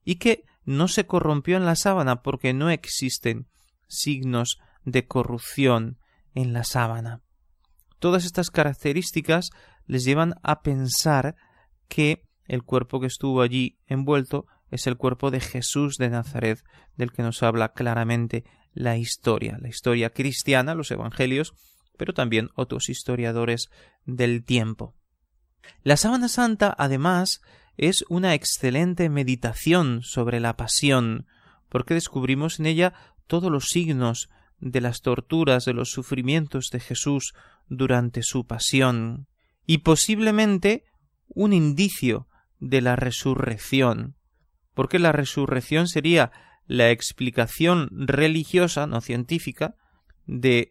[0.04, 3.46] y que no se corrompió en la sábana porque no existen
[3.88, 5.98] signos de corrupción
[6.34, 7.20] en la sábana.
[7.98, 9.50] Todas estas características
[9.84, 11.36] les llevan a pensar
[11.88, 16.62] que el cuerpo que estuvo allí envuelto es el cuerpo de Jesús de Nazaret,
[16.98, 18.44] del que nos habla claramente
[18.74, 21.54] la historia, la historia cristiana, los evangelios,
[21.96, 23.70] pero también otros historiadores
[24.04, 24.94] del tiempo.
[25.82, 27.40] La sábana santa, además,
[27.78, 31.26] es una excelente meditación sobre la pasión,
[31.70, 32.92] porque descubrimos en ella
[33.26, 34.28] todos los signos
[34.60, 37.32] de las torturas, de los sufrimientos de Jesús
[37.68, 39.26] durante su pasión,
[39.64, 40.84] y posiblemente
[41.28, 42.28] un indicio
[42.62, 44.14] de la resurrección,
[44.72, 46.30] porque la resurrección sería
[46.66, 49.74] la explicación religiosa, no científica,
[50.26, 50.70] de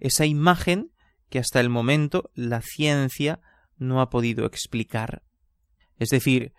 [0.00, 0.90] esa imagen
[1.30, 3.40] que hasta el momento la ciencia
[3.76, 5.22] no ha podido explicar.
[5.98, 6.52] Es decir,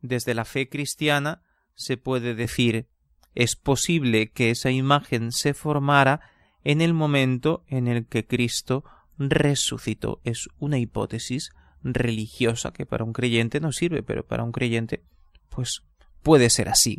[0.00, 1.42] desde la fe cristiana
[1.76, 2.88] se puede decir
[3.36, 6.20] es posible que esa imagen se formara
[6.64, 8.84] en el momento en el que Cristo
[9.16, 10.20] resucitó.
[10.24, 11.50] Es una hipótesis
[11.84, 15.04] religiosa que para un creyente no sirve, pero para un creyente
[15.50, 15.82] pues
[16.22, 16.98] puede ser así.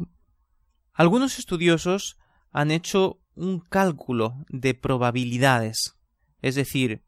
[0.93, 2.17] Algunos estudiosos
[2.51, 5.97] han hecho un cálculo de probabilidades,
[6.41, 7.03] es decir,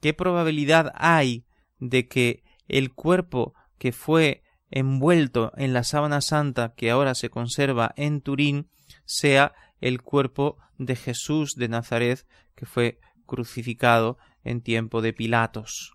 [0.00, 1.46] qué probabilidad hay
[1.78, 7.92] de que el cuerpo que fue envuelto en la sábana santa que ahora se conserva
[7.96, 8.68] en Turín
[9.04, 15.94] sea el cuerpo de Jesús de Nazaret que fue crucificado en tiempo de Pilatos.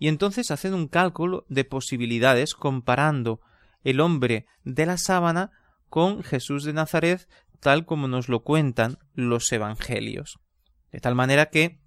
[0.00, 3.40] Y entonces hacen un cálculo de posibilidades comparando
[3.84, 5.52] el hombre de la sábana
[5.88, 7.28] con Jesús de Nazaret
[7.60, 10.40] tal como nos lo cuentan los evangelios.
[10.90, 11.78] De tal manera que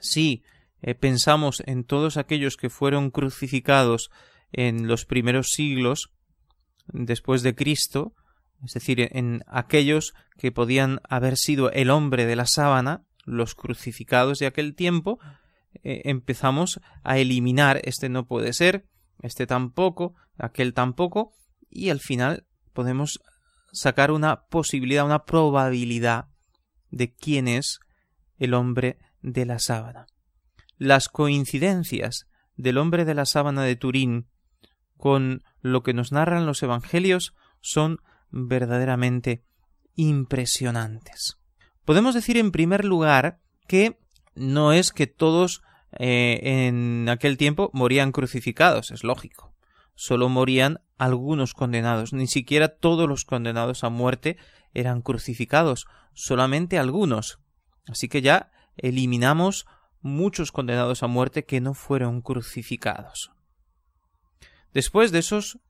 [0.00, 0.42] si
[0.80, 4.10] eh, pensamos en todos aquellos que fueron crucificados
[4.50, 6.10] en los primeros siglos
[6.86, 8.14] después de Cristo,
[8.64, 14.38] es decir, en aquellos que podían haber sido el hombre de la sábana, los crucificados
[14.38, 15.18] de aquel tiempo,
[15.82, 18.86] eh, empezamos a eliminar este no puede ser,
[19.22, 21.32] este tampoco, aquel tampoco,
[21.70, 23.20] y al final podemos
[23.72, 26.26] sacar una posibilidad, una probabilidad
[26.90, 27.80] de quién es
[28.38, 30.06] el hombre de la sábana.
[30.76, 34.28] Las coincidencias del hombre de la sábana de Turín
[34.96, 37.98] con lo que nos narran los evangelios son
[38.30, 39.44] verdaderamente
[39.96, 41.38] impresionantes.
[41.84, 43.98] Podemos decir en primer lugar que
[44.34, 45.62] no es que todos
[45.92, 49.54] eh, en aquel tiempo morían crucificados, es lógico.
[49.94, 54.36] Solo morían algunos condenados, ni siquiera todos los condenados a muerte
[54.72, 57.38] eran crucificados, solamente algunos.
[57.86, 59.66] Así que ya eliminamos
[60.00, 63.30] muchos condenados a muerte que no fueron crucificados.
[64.72, 65.60] Después de esos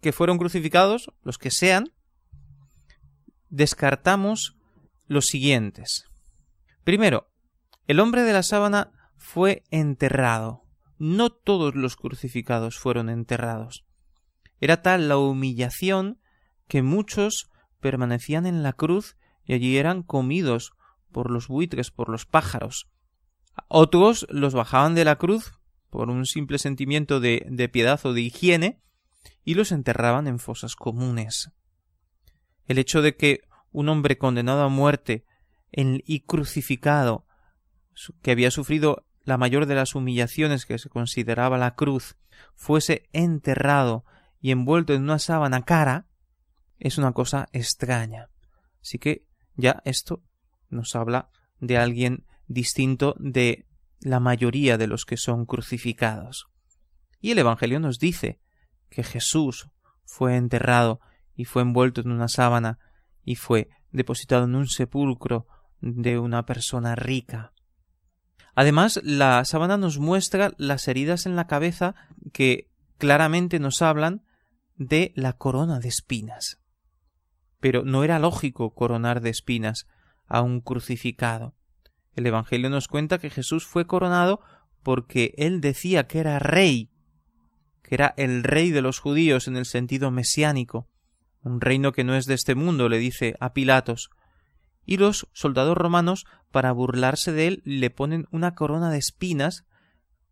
[0.00, 1.92] que fueron crucificados, los que sean,
[3.48, 4.56] descartamos
[5.06, 6.04] los siguientes.
[6.84, 7.28] Primero,
[7.88, 10.62] el hombre de la sábana fue enterrado.
[10.98, 13.86] No todos los crucificados fueron enterrados.
[14.60, 16.20] Era tal la humillación
[16.68, 17.48] que muchos
[17.80, 20.72] permanecían en la cruz y allí eran comidos
[21.12, 22.90] por los buitres, por los pájaros.
[23.68, 25.58] Otros los bajaban de la cruz
[25.88, 28.82] por un simple sentimiento de, piedad o de higiene
[29.44, 31.52] y los enterraban en fosas comunes.
[32.66, 33.40] El hecho de que
[33.72, 35.24] un hombre condenado a muerte
[35.72, 37.24] y crucificado,
[38.22, 42.16] que había sufrido la mayor de las humillaciones que se consideraba la cruz,
[42.54, 44.04] fuese enterrado
[44.40, 46.06] y envuelto en una sábana cara,
[46.78, 48.30] es una cosa extraña.
[48.80, 49.26] Así que
[49.56, 50.22] ya esto
[50.70, 51.30] nos habla
[51.60, 53.66] de alguien distinto de
[54.00, 56.48] la mayoría de los que son crucificados.
[57.20, 58.40] Y el Evangelio nos dice
[58.88, 59.68] que Jesús
[60.04, 61.00] fue enterrado
[61.34, 62.78] y fue envuelto en una sábana
[63.24, 65.46] y fue depositado en un sepulcro
[65.80, 67.52] de una persona rica.
[68.60, 71.94] Además, la sábana nos muestra las heridas en la cabeza
[72.32, 74.24] que claramente nos hablan
[74.74, 76.58] de la corona de espinas.
[77.60, 79.86] Pero no era lógico coronar de espinas
[80.26, 81.54] a un crucificado.
[82.16, 84.40] El Evangelio nos cuenta que Jesús fue coronado
[84.82, 86.90] porque él decía que era rey,
[87.84, 90.88] que era el rey de los judíos en el sentido mesiánico,
[91.44, 94.10] un reino que no es de este mundo, le dice a Pilatos.
[94.88, 99.66] Y los soldados romanos, para burlarse de él, le ponen una corona de espinas,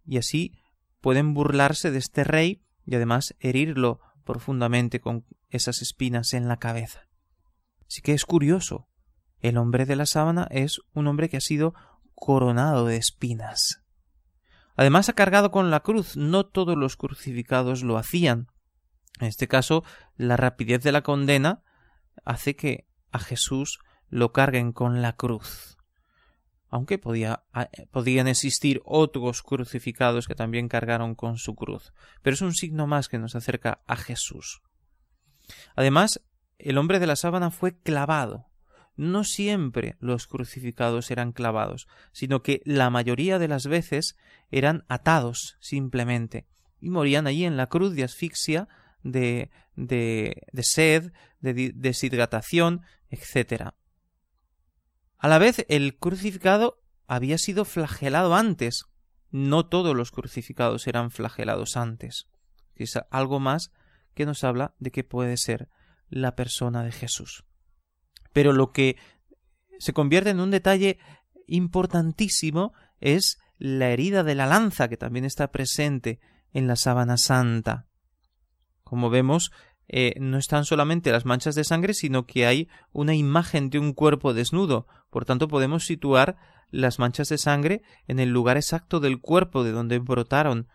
[0.07, 0.59] y así
[1.03, 7.03] pueden burlarse de este rey y además herirlo profundamente con esas espinas en la cabeza.
[7.87, 8.89] Así que es curioso.
[9.41, 11.75] El hombre de la sábana es un hombre que ha sido
[12.15, 13.83] coronado de espinas.
[14.75, 16.17] Además ha cargado con la cruz.
[16.17, 18.47] No todos los crucificados lo hacían.
[19.21, 19.85] En este caso,
[20.17, 21.63] la rapidez de la condena
[22.25, 25.77] hace que a Jesús lo carguen con la cruz.
[26.69, 27.45] Aunque podía,
[27.91, 31.93] podían existir otros crucificados que también cargaron con su cruz.
[32.23, 34.63] Pero es un signo más que nos acerca a Jesús.
[35.77, 36.21] Además,
[36.59, 38.47] el hombre de la sábana fue clavado.
[38.97, 44.17] No siempre los crucificados eran clavados, sino que la mayoría de las veces
[44.51, 46.47] eran atados simplemente
[46.81, 48.69] y morían allí en la cruz de asfixia
[49.03, 53.73] de, de, sed, de deshidratación, etc.
[55.19, 58.85] A la vez, el crucificado había sido flagelado antes.
[59.31, 62.27] No todos los crucificados eran flagelados antes.
[62.75, 63.73] Es algo más
[64.15, 65.69] que nos habla de que puede ser
[66.09, 67.45] la persona de Jesús.
[68.33, 68.97] Pero lo que
[69.79, 70.99] se convierte en un detalle
[71.47, 76.21] importantísimo es la herida de la lanza que también está presente
[76.53, 77.87] en la sábana santa.
[78.85, 79.51] Como vemos,
[79.89, 83.93] eh, no están solamente las manchas de sangre, sino que hay una imagen de un
[83.93, 84.87] cuerpo desnudo.
[85.11, 86.37] Por tanto, podemos situar
[86.71, 90.69] las manchas de sangre en el lugar exacto del cuerpo de donde brotaron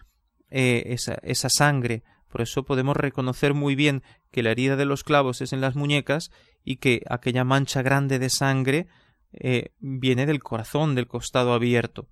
[0.49, 2.03] eh, esa, esa sangre.
[2.29, 5.75] Por eso podemos reconocer muy bien que la herida de los clavos es en las
[5.75, 6.31] muñecas
[6.63, 8.87] y que aquella mancha grande de sangre
[9.33, 12.07] eh, viene del corazón, del costado abierto.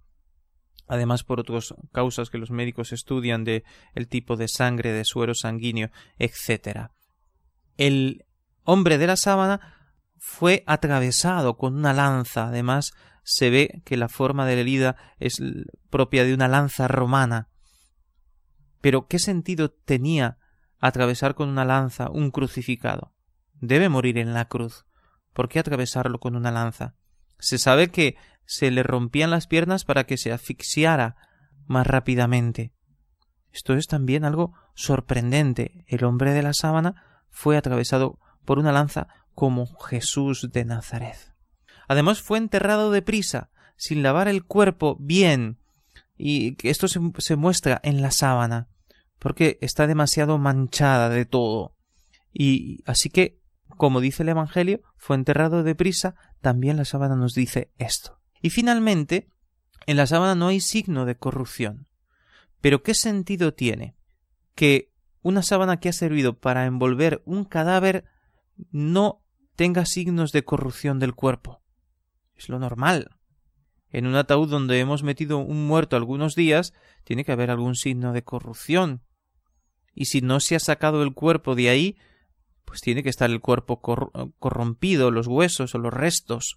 [0.87, 3.63] además por otras causas que los médicos estudian de
[3.93, 6.89] el tipo de sangre, de suero sanguíneo, etc.
[7.77, 8.25] El
[8.63, 9.78] hombre de la sábana
[10.19, 12.91] fue atravesado con una lanza, además
[13.23, 15.41] se ve que la forma de la herida es
[15.89, 17.47] propia de una lanza romana.
[18.81, 20.37] Pero ¿qué sentido tenía
[20.79, 23.13] atravesar con una lanza un crucificado?
[23.61, 24.85] Debe morir en la cruz.
[25.33, 26.95] ¿Por qué atravesarlo con una lanza?
[27.39, 28.15] Se sabe que
[28.45, 31.15] se le rompían las piernas para que se asfixiara
[31.67, 32.73] más rápidamente.
[33.51, 35.85] Esto es también algo sorprendente.
[35.87, 39.07] El hombre de la sábana fue atravesado por una lanza
[39.39, 41.15] como Jesús de Nazaret.
[41.87, 45.59] Además fue enterrado deprisa, sin lavar el cuerpo bien,
[46.17, 48.67] y esto se, muestra en la sábana,
[49.17, 51.73] porque está demasiado manchada de todo.
[52.33, 53.39] Y así que,
[53.77, 58.19] como dice el Evangelio, fue enterrado deprisa, también la sábana nos dice esto.
[58.41, 59.29] Y finalmente,
[59.85, 61.87] en la sábana no hay signo de corrupción.
[62.59, 63.95] Pero ¿qué sentido tiene
[64.53, 68.03] que una sábana que ha servido para envolver un cadáver
[68.71, 69.23] no
[69.59, 71.61] tenga signos de corrupción del cuerpo?
[72.33, 73.17] Es lo normal.
[73.89, 78.13] En un ataúd donde hemos metido un muerto algunos días, tiene que haber algún signo
[78.13, 79.01] de corrupción.
[79.93, 81.97] Y si no se ha sacado el cuerpo de ahí,
[82.63, 86.55] pues tiene que estar el cuerpo corrompido, los huesos o los restos.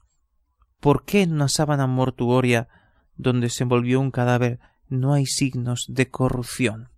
[0.79, 2.69] ¿Por qué en una sábana mortuoria
[3.17, 6.91] donde se envolvió un cadáver no hay signos de corrupción?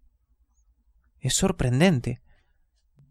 [1.18, 2.20] Es sorprendente.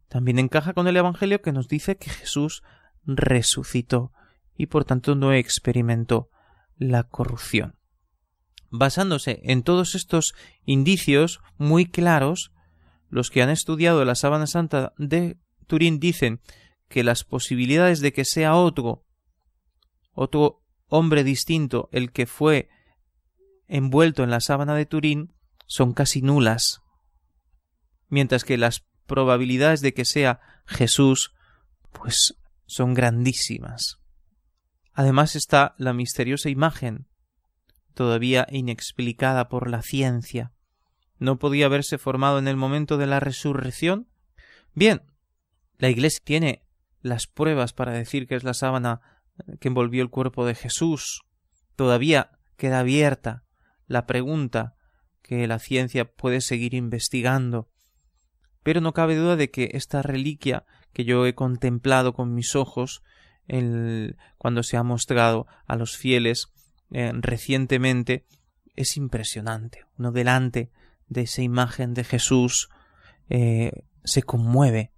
[0.09, 2.61] También encaja con el Evangelio que nos dice que Jesús
[3.05, 4.11] resucitó
[4.55, 6.29] y por tanto no experimentó
[6.77, 7.75] la corrupción.
[8.69, 10.33] Basándose en todos estos
[10.65, 12.51] indicios muy claros,
[13.09, 15.37] los que han estudiado la sábana santa de
[15.67, 16.41] Turín dicen
[16.89, 19.05] que las posibilidades de que sea otro,
[20.11, 22.69] otro hombre distinto el que fue
[23.67, 25.33] envuelto en la sábana de Turín
[25.65, 26.81] son casi nulas,
[28.09, 31.33] mientras que las probabilidades de que sea Jesús
[31.91, 32.35] pues
[32.73, 33.99] son grandísimas.
[34.93, 37.07] Además está la misteriosa imagen,
[37.93, 40.51] todavía inexplicada por la ciencia.
[41.19, 44.07] ¿No podía haberse formado en el momento de la resurrección?
[44.73, 45.03] Bien,
[45.77, 46.65] la Iglesia tiene
[47.01, 49.01] las pruebas para decir que es la sábana
[49.59, 51.23] que envolvió el cuerpo de Jesús.
[51.75, 53.43] Todavía queda abierta
[53.87, 54.75] la pregunta
[55.21, 57.69] que la ciencia puede seguir investigando.
[58.63, 63.03] Pero no cabe duda de que esta reliquia que yo he contemplado con mis ojos
[63.47, 66.53] el, cuando se ha mostrado a los fieles
[66.91, 68.25] eh, recientemente
[68.75, 69.85] es impresionante.
[69.97, 70.71] Uno delante
[71.07, 72.69] de esa imagen de Jesús
[73.29, 73.71] eh,
[74.03, 74.91] se conmueve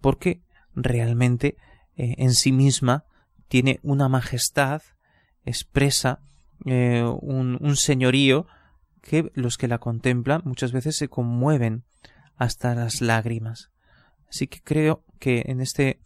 [0.00, 0.42] porque
[0.74, 1.56] realmente
[1.96, 3.04] eh, en sí misma
[3.48, 4.82] tiene una majestad,
[5.44, 6.20] expresa
[6.66, 8.46] un, un señorío
[9.02, 11.84] que los que la contemplan muchas veces se conmueven
[12.36, 13.73] hasta las lágrimas.
[14.34, 16.00] Así que creo que en este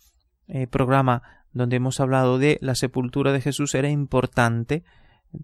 [0.70, 1.22] programa
[1.54, 4.84] donde hemos hablado de la sepultura de Jesús, era importante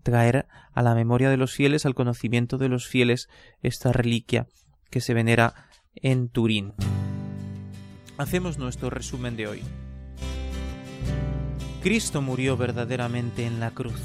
[0.03, 3.31] traer a la memoria de los fieles, al conocimiento de los fieles,
[3.63, 4.47] esta reliquia
[4.91, 5.55] que se venera
[5.95, 6.75] en Turín.
[8.19, 9.63] Hacemos nuestro resumen de hoy.
[11.83, 14.01] Cristo murió verdaderamente en la cruz.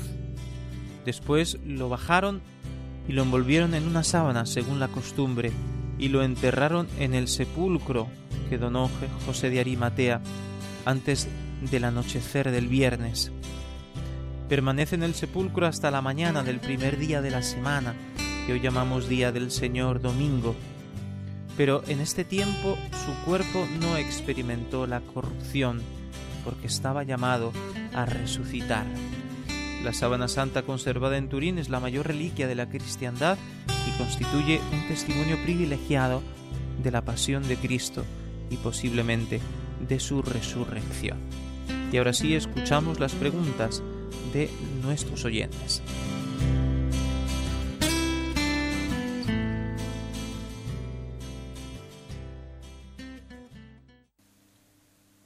[1.03, 2.41] Después lo bajaron
[3.09, 5.51] y lo envolvieron en una sábana según la costumbre
[5.99, 8.07] y lo enterraron en el sepulcro
[8.49, 8.89] que donó
[9.25, 10.21] José de Arimatea
[10.85, 11.27] antes
[11.69, 13.31] del anochecer del viernes.
[14.47, 17.93] Permanece en el sepulcro hasta la mañana del primer día de la semana,
[18.47, 20.55] que hoy llamamos Día del Señor Domingo.
[21.55, 25.81] Pero en este tiempo su cuerpo no experimentó la corrupción,
[26.43, 27.51] porque estaba llamado
[27.93, 28.85] a resucitar.
[29.83, 33.37] La sábana santa conservada en Turín es la mayor reliquia de la cristiandad
[33.87, 36.21] y constituye un testimonio privilegiado
[36.83, 38.03] de la pasión de Cristo
[38.49, 39.39] y posiblemente
[39.87, 41.17] de su resurrección.
[41.91, 43.81] Y ahora sí escuchamos las preguntas
[44.33, 44.49] de
[44.83, 45.81] nuestros oyentes.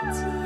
[0.00, 0.37] to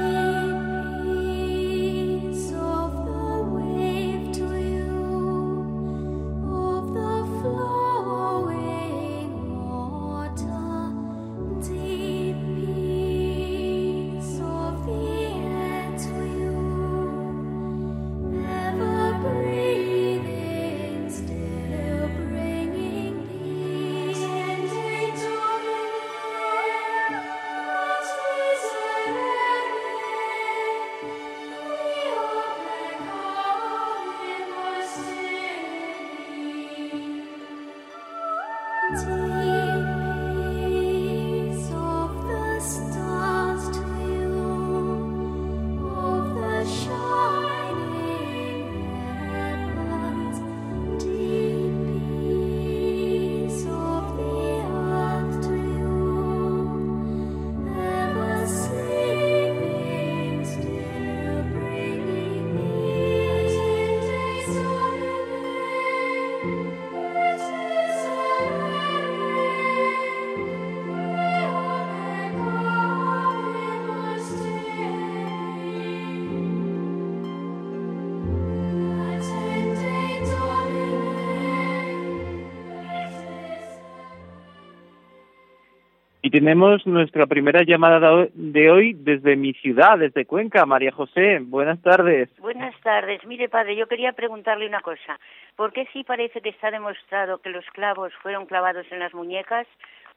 [86.32, 90.64] tenemos nuestra primera llamada de hoy desde mi ciudad, desde Cuenca.
[90.64, 92.30] María José, buenas tardes.
[92.38, 93.22] Buenas tardes.
[93.26, 95.20] Mire, padre, yo quería preguntarle una cosa.
[95.56, 99.66] ¿Por qué si parece que está demostrado que los clavos fueron clavados en las muñecas,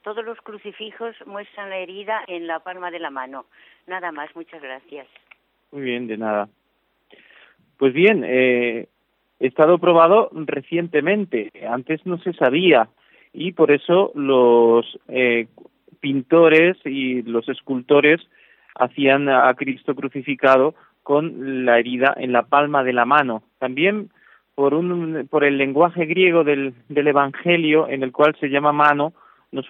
[0.03, 3.47] todos los crucifijos muestran la herida en la palma de la mano?
[3.85, 5.07] Nada más, muchas gracias.
[5.73, 6.47] Muy bien, de nada.
[7.77, 8.87] Pues bien, eh,
[9.41, 11.51] he estado probado recientemente.
[11.69, 12.87] Antes no se sabía
[13.33, 15.47] y por eso los eh,
[15.99, 18.21] pintores y los escultores
[18.75, 23.43] hacían a Cristo crucificado con la herida en la palma de la mano.
[23.59, 24.09] También
[24.55, 29.13] por, un, por el lenguaje griego del, del Evangelio, en el cual se llama mano
[29.51, 29.61] no,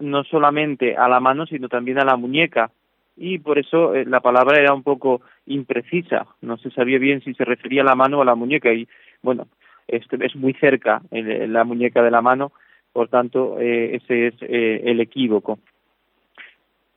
[0.00, 2.70] no solamente a la mano, sino también a la muñeca.
[3.16, 7.34] Y por eso eh, la palabra era un poco imprecisa, no se sabía bien si
[7.34, 8.72] se refería a la mano o a la muñeca.
[8.72, 8.88] Y
[9.22, 9.46] bueno,
[9.86, 12.52] este, es muy cerca la muñeca de la mano,
[12.92, 15.58] por tanto, eh, ese es eh, el equívoco.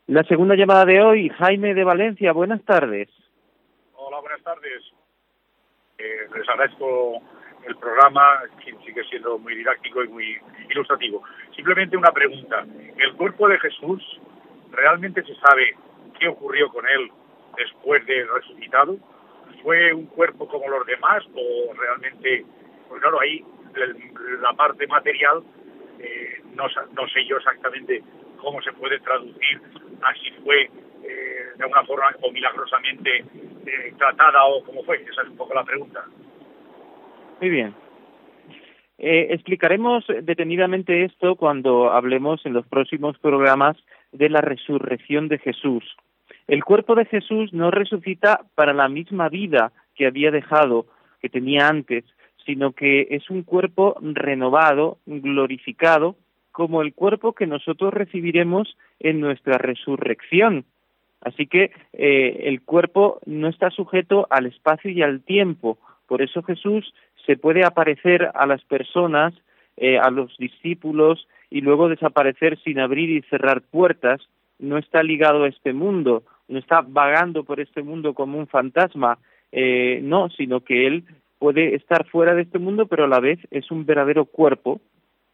[0.08, 3.10] La segunda llamada de hoy, Jaime de Valencia, buenas tardes.
[3.94, 4.82] Hola, buenas tardes.
[5.98, 7.22] Eh, les agradezco
[7.68, 10.38] el programa, que sigue siendo muy didáctico y muy
[10.70, 11.24] ilustrativo.
[11.54, 12.66] Simplemente una pregunta.
[12.98, 14.02] ¿El cuerpo de Jesús
[14.72, 15.76] realmente se sabe
[16.18, 17.12] qué ocurrió con él
[17.58, 18.96] después de resucitado?
[19.62, 22.46] ¿Fue un cuerpo como los demás o realmente,
[22.88, 23.44] pues claro, ahí
[24.42, 25.44] la parte material
[26.00, 28.02] eh, no, no sé yo exactamente
[28.38, 29.62] cómo se puede traducir
[30.02, 30.70] así fue eh,
[31.58, 34.98] de alguna forma o milagrosamente eh, tratada o cómo fue.
[34.98, 36.04] Esa es un poco la pregunta.
[37.40, 37.74] Muy bien.
[38.98, 43.78] Eh, explicaremos detenidamente esto cuando hablemos en los próximos programas
[44.12, 45.84] de la resurrección de Jesús.
[46.48, 50.88] El cuerpo de Jesús no resucita para la misma vida que había dejado,
[51.22, 52.06] que tenía antes,
[52.46, 56.16] sino que es un cuerpo renovado, glorificado,
[56.58, 60.66] como el cuerpo que nosotros recibiremos en nuestra resurrección.
[61.22, 65.78] Así que eh, el cuerpo no está sujeto al espacio y al tiempo.
[66.08, 66.96] Por eso Jesús
[67.28, 69.36] se puede aparecer a las personas,
[69.76, 74.20] eh, a los discípulos, y luego desaparecer sin abrir y cerrar puertas.
[74.58, 79.20] No está ligado a este mundo, no está vagando por este mundo como un fantasma,
[79.52, 81.04] eh, no, sino que Él
[81.38, 84.82] puede estar fuera de este mundo, pero a la vez es un verdadero cuerpo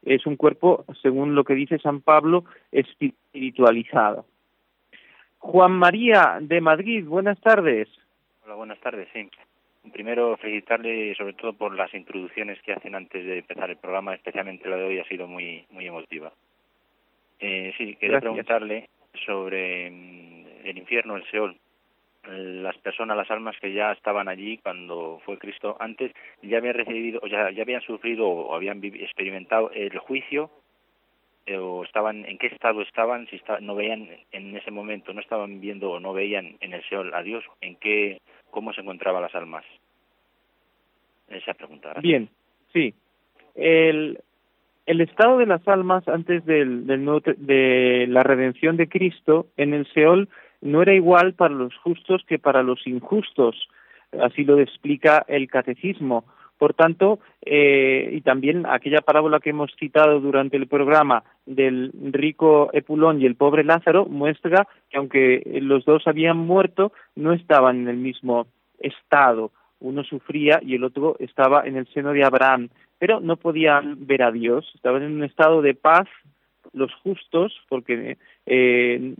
[0.05, 4.25] es un cuerpo, según lo que dice San Pablo, espiritualizado.
[5.39, 7.87] Juan María de Madrid, buenas tardes.
[8.45, 9.29] Hola, buenas tardes, sí.
[9.91, 14.69] Primero, felicitarle sobre todo por las introducciones que hacen antes de empezar el programa, especialmente
[14.69, 16.31] la de hoy ha sido muy muy emotiva.
[17.39, 18.89] Eh, sí, quería preguntarle
[19.25, 21.57] sobre mm, el infierno, el Seol
[22.23, 26.11] las personas, las almas que ya estaban allí cuando fue Cristo antes,
[26.41, 30.49] ya habían recibido, o ya, ya habían sufrido o habían experimentado el juicio,
[31.45, 35.59] eh, o estaban, en qué estado estaban, si no veían en ese momento, no estaban
[35.59, 39.35] viendo o no veían en el Seol a Dios, en qué, cómo se encontraban las
[39.35, 39.65] almas.
[41.27, 41.95] Esa pregunta.
[42.01, 42.29] Bien,
[42.71, 42.93] sí.
[43.55, 44.19] El,
[44.85, 47.05] el estado de las almas antes del, del,
[47.37, 50.29] de la redención de Cristo en el Seol
[50.63, 53.67] no era igual para los justos que para los injustos.
[54.21, 56.23] Así lo explica el catecismo.
[56.57, 62.69] Por tanto, eh, y también aquella parábola que hemos citado durante el programa del rico
[62.71, 67.89] Epulón y el pobre Lázaro muestra que aunque los dos habían muerto, no estaban en
[67.89, 68.47] el mismo
[68.79, 69.51] estado.
[69.81, 74.23] Uno sufría y el otro estaba en el seno de Abraham, pero no podían ver
[74.23, 76.07] a Dios, estaban en un estado de paz
[76.73, 79.15] los justos, porque eh,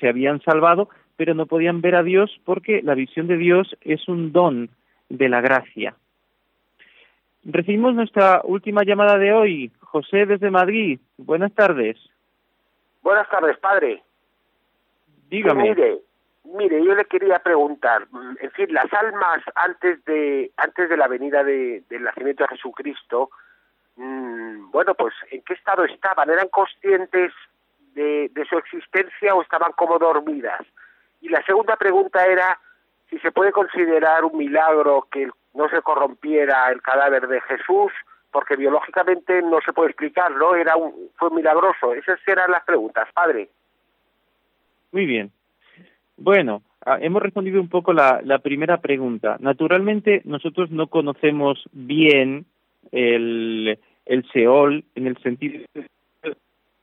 [0.00, 4.08] se habían salvado, pero no podían ver a Dios porque la visión de Dios es
[4.08, 4.70] un don
[5.08, 5.94] de la gracia.
[7.44, 9.72] Recibimos nuestra última llamada de hoy.
[9.80, 10.98] José desde Madrid.
[11.16, 11.96] Buenas tardes.
[13.02, 14.02] Buenas tardes, padre.
[15.30, 15.62] Dígame.
[15.62, 15.98] Mire,
[16.44, 18.06] mire, yo le quería preguntar,
[18.40, 23.30] en fin, las almas antes de antes de la venida de, del nacimiento de Jesucristo,
[23.96, 24.25] Mm,
[24.70, 27.32] bueno, pues en qué estado estaban, eran conscientes
[27.94, 30.60] de, su existencia o estaban como dormidas.
[31.20, 32.58] Y la segunda pregunta era
[33.08, 37.92] si se puede considerar un milagro que no se corrompiera el cadáver de Jesús,
[38.30, 40.54] porque biológicamente no se puede explicar, ¿no?
[40.54, 41.94] Era un, fue milagroso.
[41.94, 43.48] Esas eran las preguntas, padre.
[44.92, 45.30] Muy bien.
[46.18, 49.36] Bueno, ah, hemos respondido un poco la, la primera pregunta.
[49.40, 52.44] Naturalmente, nosotros no conocemos bien
[52.92, 55.86] el, el Seol en el sentido de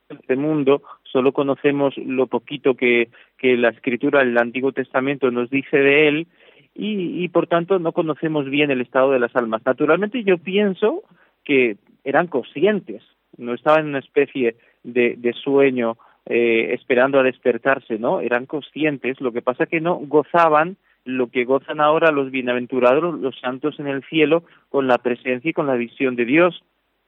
[0.08, 3.08] este mundo, solo conocemos lo poquito que,
[3.42, 6.26] la escritura del Antiguo Testamento nos dice de él
[6.74, 9.62] y, y por tanto no conocemos bien el estado de las almas.
[9.66, 11.02] Naturalmente yo pienso
[11.44, 13.02] que eran conscientes,
[13.36, 18.20] no estaban en una especie de, de sueño eh, esperando a despertarse, ¿no?
[18.20, 23.38] Eran conscientes, lo que pasa que no gozaban lo que gozan ahora los bienaventurados, los
[23.38, 26.64] santos en el cielo, con la presencia y con la visión de Dios,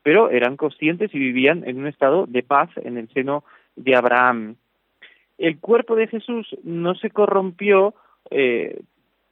[0.07, 3.43] pero eran conscientes y vivían en un estado de paz en el seno
[3.75, 4.55] de Abraham.
[5.37, 7.93] El cuerpo de Jesús no se corrompió
[8.31, 8.83] eh,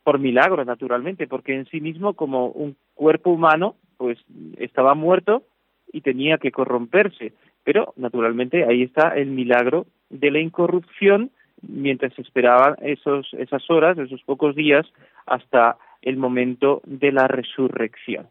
[0.03, 4.19] por milagro, naturalmente, porque en sí mismo, como un cuerpo humano, pues
[4.57, 5.45] estaba muerto
[5.93, 7.35] y tenía que corromperse.
[7.63, 11.31] Pero, naturalmente, ahí está el milagro de la incorrupción
[11.63, 14.85] mientras esperaban esos, esas horas, esos pocos días,
[15.25, 18.27] hasta el momento de la resurrección.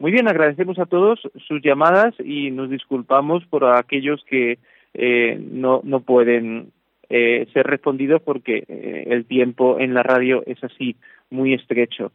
[0.00, 4.58] Muy bien, agradecemos a todos sus llamadas y nos disculpamos por aquellos que
[4.94, 6.70] eh, no, no pueden
[7.10, 10.94] eh, ser respondidos porque eh, el tiempo en la radio es así,
[11.30, 12.12] muy estrecho.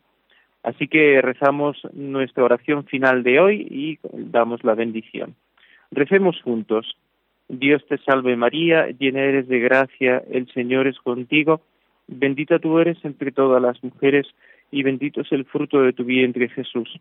[0.63, 5.35] Así que rezamos nuestra oración final de hoy y damos la bendición.
[5.91, 6.95] Recemos juntos.
[7.49, 11.59] Dios te salve María, llena eres de gracia, el Señor es contigo,
[12.07, 14.25] bendita tú eres entre todas las mujeres
[14.71, 16.97] y bendito es el fruto de tu vientre Jesús.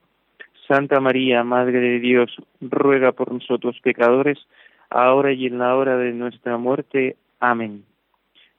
[0.66, 4.38] Santa María, Madre de Dios, ruega por nosotros pecadores,
[4.90, 7.16] ahora y en la hora de nuestra muerte.
[7.40, 7.84] Amén.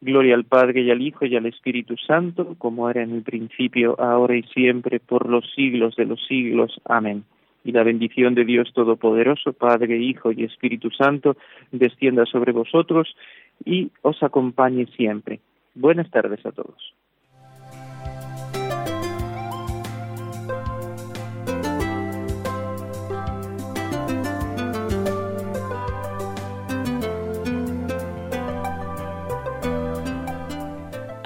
[0.01, 3.95] Gloria al Padre y al Hijo y al Espíritu Santo, como era en el principio,
[3.99, 6.81] ahora y siempre, por los siglos de los siglos.
[6.85, 7.23] Amén.
[7.63, 11.37] Y la bendición de Dios Todopoderoso, Padre, Hijo y Espíritu Santo,
[11.71, 13.15] descienda sobre vosotros
[13.63, 15.39] y os acompañe siempre.
[15.73, 16.93] Buenas tardes a todos.